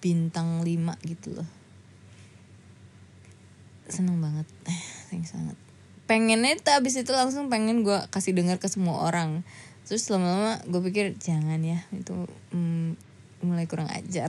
bintang 0.00 0.62
lima 0.62 0.94
gitu 1.02 1.36
loh. 1.36 1.48
Seneng 3.86 4.18
banget. 4.18 4.46
Thanks 5.10 5.32
banget. 5.34 5.58
Pengennya 6.06 6.54
tuh 6.62 6.74
abis 6.78 7.02
itu 7.02 7.10
langsung 7.10 7.50
pengen 7.50 7.82
gue 7.82 7.98
kasih 8.14 8.30
dengar 8.30 8.62
ke 8.62 8.70
semua 8.70 9.02
orang 9.02 9.42
terus 9.86 10.04
lama-lama 10.10 10.58
gue 10.66 10.80
pikir 10.90 11.14
jangan 11.16 11.62
ya 11.62 11.80
itu 11.94 12.26
mm, 12.50 12.98
mulai 13.46 13.70
kurang 13.70 13.86
ajar. 13.90 14.28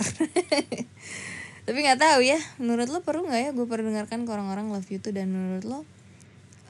Tapi 1.67 1.77
nggak 1.83 1.99
tahu 1.99 2.23
ya 2.23 2.39
menurut 2.63 2.87
lo 2.87 3.03
perlu 3.03 3.27
nggak 3.27 3.41
ya 3.43 3.49
gue 3.51 3.65
pernah 3.67 3.91
dengarkan 3.91 4.23
ke 4.23 4.31
orang-orang 4.31 4.71
love 4.71 4.87
you 4.87 5.03
tuh 5.03 5.11
dan 5.11 5.33
menurut 5.33 5.65
lo 5.67 5.79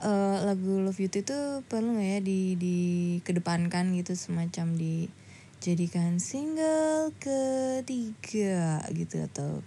uh, 0.02 0.38
lagu 0.42 0.82
love 0.82 0.98
you 0.98 1.10
itu 1.10 1.38
perlu 1.70 1.98
nggak 1.98 2.10
ya 2.18 2.20
di 2.24 2.58
di 2.58 2.78
kedepankan 3.22 3.94
gitu 3.94 4.18
semacam 4.18 4.74
dijadikan 4.74 6.18
single 6.18 7.14
ketiga 7.22 8.82
gitu 8.90 9.22
atau 9.22 9.62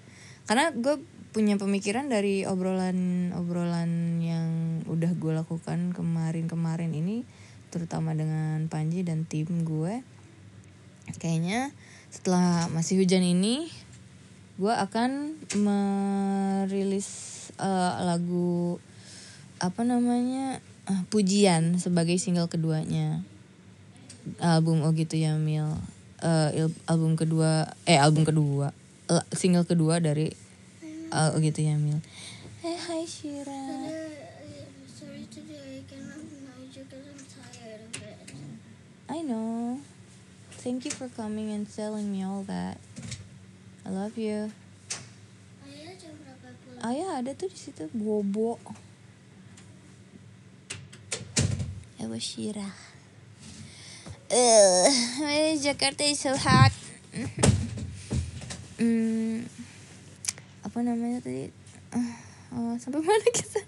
karena 0.51 0.75
gue 0.75 0.99
punya 1.31 1.55
pemikiran 1.55 2.11
dari 2.11 2.43
obrolan 2.43 3.31
obrolan 3.39 4.19
yang 4.19 4.83
udah 4.91 5.15
gue 5.15 5.31
lakukan 5.31 5.95
kemarin-kemarin 5.95 6.91
ini 6.91 7.23
terutama 7.71 8.13
dengan 8.13 8.67
Panji 8.67 9.07
dan 9.07 9.25
tim 9.25 9.47
gue. 9.63 10.03
Kayaknya 11.23 11.71
setelah 12.11 12.67
masih 12.75 12.99
hujan 13.03 13.23
ini 13.23 13.71
gue 14.61 14.75
akan 14.75 15.41
merilis 15.57 17.09
uh, 17.57 18.03
lagu 18.05 18.77
apa 19.57 19.87
namanya 19.87 20.61
uh, 20.91 21.03
pujian 21.09 21.79
sebagai 21.79 22.19
single 22.19 22.51
keduanya. 22.51 23.23
Album 24.43 24.85
oh 24.85 24.93
gitu 24.93 25.17
ya 25.17 25.39
Mil. 25.41 25.81
Uh, 26.21 26.69
album 26.85 27.17
kedua 27.17 27.73
eh 27.89 27.97
album 27.97 28.29
kedua. 28.29 28.75
Single 29.33 29.65
kedua 29.67 29.99
dari 29.99 30.31
oh 31.11 31.39
gitu 31.41 31.63
ya 31.65 31.75
Mil. 31.81 31.99
Eh 32.61 32.77
hai 32.77 33.09
Shira 33.09 34.10
I 39.11 39.27
know. 39.27 39.83
Thank 40.63 40.87
you 40.87 40.95
for 40.95 41.11
coming 41.11 41.51
and 41.51 41.67
telling 41.67 42.15
me 42.15 42.23
all 42.23 42.47
that. 42.47 42.79
I 43.83 43.91
love 43.91 44.15
you. 44.15 44.55
Ayah 45.67 45.99
jam 45.99 46.15
berapa 46.23 46.55
pulang? 46.63 46.83
Ayah 46.87 47.19
ada 47.19 47.35
tuh 47.35 47.51
di 47.51 47.59
situ 47.59 47.91
bobo. 47.91 48.63
Ewa 51.99 52.23
Shira. 52.23 52.71
Uh, 54.31 54.87
Jakarta 55.59 56.07
is 56.07 56.23
so 56.23 56.31
hot. 56.39 56.71
Hmm, 58.81 59.45
apa 60.65 60.81
namanya 60.81 61.21
tadi? 61.21 61.53
Uh, 61.93 62.17
oh, 62.57 62.73
sampai 62.81 63.05
mana 63.05 63.29
kita? 63.29 63.61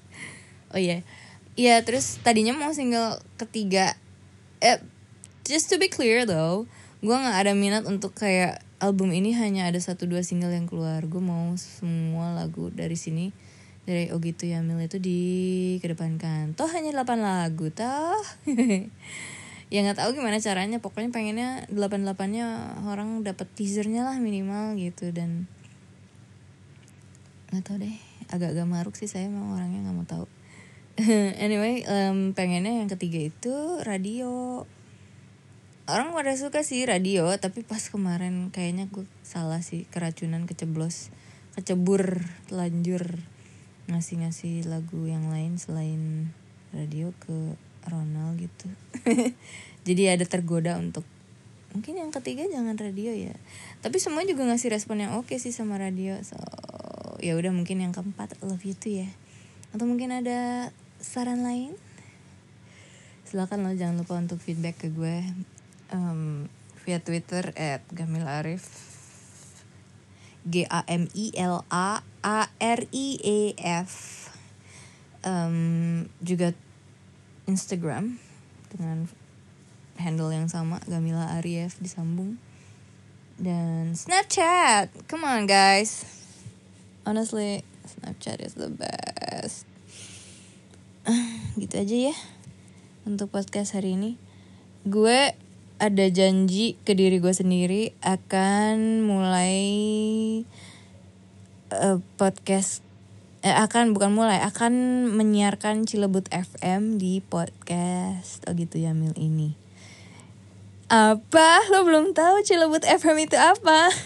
oh 0.72 0.80
iya, 0.80 1.04
iya 1.52 1.84
terus 1.84 2.16
tadinya 2.24 2.56
mau 2.56 2.72
single 2.72 3.20
ketiga. 3.36 3.92
Eh, 4.58 4.82
just 5.46 5.70
to 5.70 5.78
be 5.78 5.86
clear 5.86 6.26
though, 6.26 6.66
gue 7.00 7.14
nggak 7.14 7.38
ada 7.46 7.52
minat 7.54 7.84
untuk 7.86 8.14
kayak 8.14 8.62
album 8.82 9.14
ini 9.14 9.34
hanya 9.34 9.70
ada 9.70 9.78
satu 9.78 10.10
dua 10.10 10.26
single 10.26 10.50
yang 10.50 10.66
keluar. 10.66 11.02
Gue 11.06 11.22
mau 11.22 11.54
semua 11.58 12.34
lagu 12.34 12.70
dari 12.74 12.98
sini 12.98 13.30
dari 13.88 14.12
Oh 14.12 14.20
gitu 14.20 14.44
Yamil 14.44 14.84
itu 14.84 15.00
dikedepankan. 15.00 16.52
Toh 16.52 16.68
hanya 16.68 16.92
8 16.92 17.24
lagu 17.24 17.72
toh. 17.72 18.20
ya 19.72 19.84
nggak 19.84 20.00
tahu 20.00 20.16
gimana 20.16 20.40
caranya 20.40 20.80
pokoknya 20.80 21.12
pengennya 21.12 21.48
88 21.68 22.08
nya 22.32 22.72
orang 22.88 23.20
dapat 23.20 23.44
teasernya 23.52 24.00
lah 24.00 24.16
minimal 24.16 24.72
gitu 24.80 25.12
dan 25.12 25.44
nggak 27.52 27.64
tahu 27.68 27.76
deh 27.84 27.96
agak-agak 28.32 28.64
maruk 28.64 28.96
sih 28.96 29.08
saya 29.08 29.28
mau 29.28 29.52
orangnya 29.52 29.84
nggak 29.84 29.96
mau 29.96 30.08
tahu 30.08 30.24
anyway 31.44 31.86
em, 31.86 32.34
pengennya 32.34 32.82
yang 32.82 32.90
ketiga 32.90 33.30
itu 33.30 33.54
radio. 33.86 34.64
Orang 35.88 36.12
pada 36.12 36.36
suka 36.36 36.60
sih 36.66 36.84
radio 36.84 37.30
tapi 37.40 37.64
pas 37.64 37.80
kemarin 37.80 38.52
kayaknya 38.52 38.90
gue 38.92 39.08
salah 39.24 39.64
sih 39.64 39.88
keracunan 39.88 40.44
keceblos 40.44 41.08
kecebur 41.56 42.22
lanjur 42.52 43.24
ngasih-ngasih 43.88 44.68
lagu 44.68 45.08
yang 45.08 45.32
lain 45.32 45.56
selain 45.56 46.30
radio 46.76 47.16
ke 47.16 47.56
Ronald 47.88 48.36
gitu. 48.36 48.68
Jadi 49.88 50.02
ada 50.12 50.28
tergoda 50.28 50.76
untuk 50.76 51.08
mungkin 51.72 51.96
yang 51.96 52.12
ketiga 52.12 52.44
jangan 52.46 52.76
radio 52.76 53.16
ya. 53.16 53.32
Tapi 53.80 53.96
semua 53.96 54.28
juga 54.28 54.44
ngasih 54.44 54.74
respon 54.74 55.02
yang 55.02 55.16
oke 55.16 55.34
sih 55.40 55.56
sama 55.56 55.80
radio 55.80 56.20
so 56.20 56.36
ya 57.18 57.34
udah 57.34 57.50
mungkin 57.50 57.80
yang 57.82 57.96
keempat 57.96 58.36
love 58.44 58.62
you 58.62 58.76
too 58.76 58.92
ya. 58.92 59.08
Atau 59.72 59.88
mungkin 59.88 60.12
ada 60.12 60.68
saran 60.98 61.46
lain? 61.46 61.74
Silakan 63.26 63.66
lo 63.66 63.74
jangan 63.76 64.00
lupa 64.00 64.16
untuk 64.16 64.40
feedback 64.40 64.82
ke 64.82 64.88
gue 64.88 65.20
em, 65.92 66.48
via 66.82 66.98
twitter 66.98 67.52
at 67.54 67.84
Gamil 67.92 68.24
Arif 68.24 68.88
G 70.48 70.64
A 70.72 70.80
M 70.88 71.12
I 71.12 71.36
L 71.36 71.60
A 71.68 72.00
A 72.24 72.48
R 72.48 72.80
I 72.88 73.08
E 73.20 73.52
F. 73.60 73.92
Em, 75.20 76.08
juga 76.24 76.56
Instagram 77.44 78.16
dengan 78.72 79.12
handle 80.00 80.32
yang 80.32 80.48
sama 80.48 80.80
Gamila 80.88 81.36
Arief 81.36 81.76
disambung. 81.84 82.40
Dan 83.36 83.92
Snapchat. 83.92 84.88
Come 85.04 85.28
on 85.28 85.44
guys. 85.44 86.08
Honestly 87.04 87.60
Snapchat 87.84 88.40
is 88.40 88.56
the 88.56 88.72
best 88.72 89.67
gitu 91.60 91.80
aja 91.80 91.96
ya 92.12 92.16
untuk 93.08 93.32
podcast 93.32 93.74
hari 93.74 93.96
ini. 93.96 94.20
Gue 94.84 95.32
ada 95.78 96.06
janji 96.10 96.74
ke 96.82 96.92
diri 96.92 97.22
gue 97.22 97.30
sendiri 97.30 97.94
akan 98.02 99.06
mulai 99.06 99.62
eh, 101.70 101.98
podcast 102.18 102.82
eh, 103.46 103.54
akan 103.54 103.94
bukan 103.94 104.10
mulai 104.10 104.42
akan 104.42 105.06
menyiarkan 105.14 105.86
Cilebut 105.86 106.26
FM 106.28 106.98
di 106.98 107.22
podcast. 107.22 108.42
Oh 108.50 108.54
gitu 108.58 108.82
ya 108.82 108.92
Mil 108.92 109.14
ini. 109.14 109.54
Apa? 110.88 111.68
Lo 111.70 111.84
belum 111.84 112.16
tahu 112.16 112.42
Cilebut 112.42 112.82
FM 112.82 113.28
itu 113.28 113.36
apa 113.36 113.92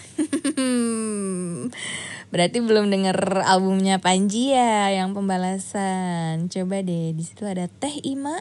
berarti 2.33 2.65
belum 2.65 2.89
denger 2.89 3.45
albumnya 3.45 4.01
Panji 4.01 4.57
ya 4.57 4.89
yang 4.89 5.13
pembalasan 5.13 6.49
coba 6.49 6.81
deh 6.81 7.13
di 7.13 7.23
situ 7.23 7.45
ada 7.45 7.69
Teh 7.69 8.01
Ima 8.03 8.41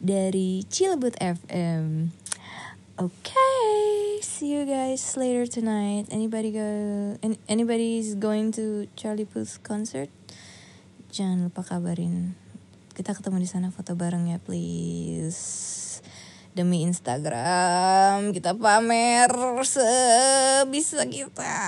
dari 0.00 0.64
Cilebut 0.66 1.12
FM 1.20 2.10
Okay, 2.96 4.24
see 4.24 4.56
you 4.56 4.64
guys 4.64 5.20
later 5.20 5.44
tonight. 5.44 6.08
Anybody 6.08 6.48
go? 6.48 6.64
Any, 7.20 7.36
anybody's 7.44 8.16
going 8.16 8.56
to 8.56 8.88
Charlie 8.96 9.28
Puth 9.28 9.60
concert? 9.60 10.08
Jangan 11.12 11.44
lupa 11.44 11.60
kabarin. 11.60 12.32
Kita 12.96 13.12
ketemu 13.12 13.44
di 13.44 13.48
sana 13.52 13.68
foto 13.68 13.92
bareng 13.92 14.32
ya, 14.32 14.40
please. 14.40 16.00
Demi 16.56 16.88
Instagram, 16.88 18.32
kita 18.32 18.56
pamer 18.56 19.28
sebisa 19.60 21.04
kita. 21.04 21.60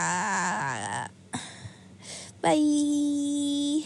Bye. 2.49 3.85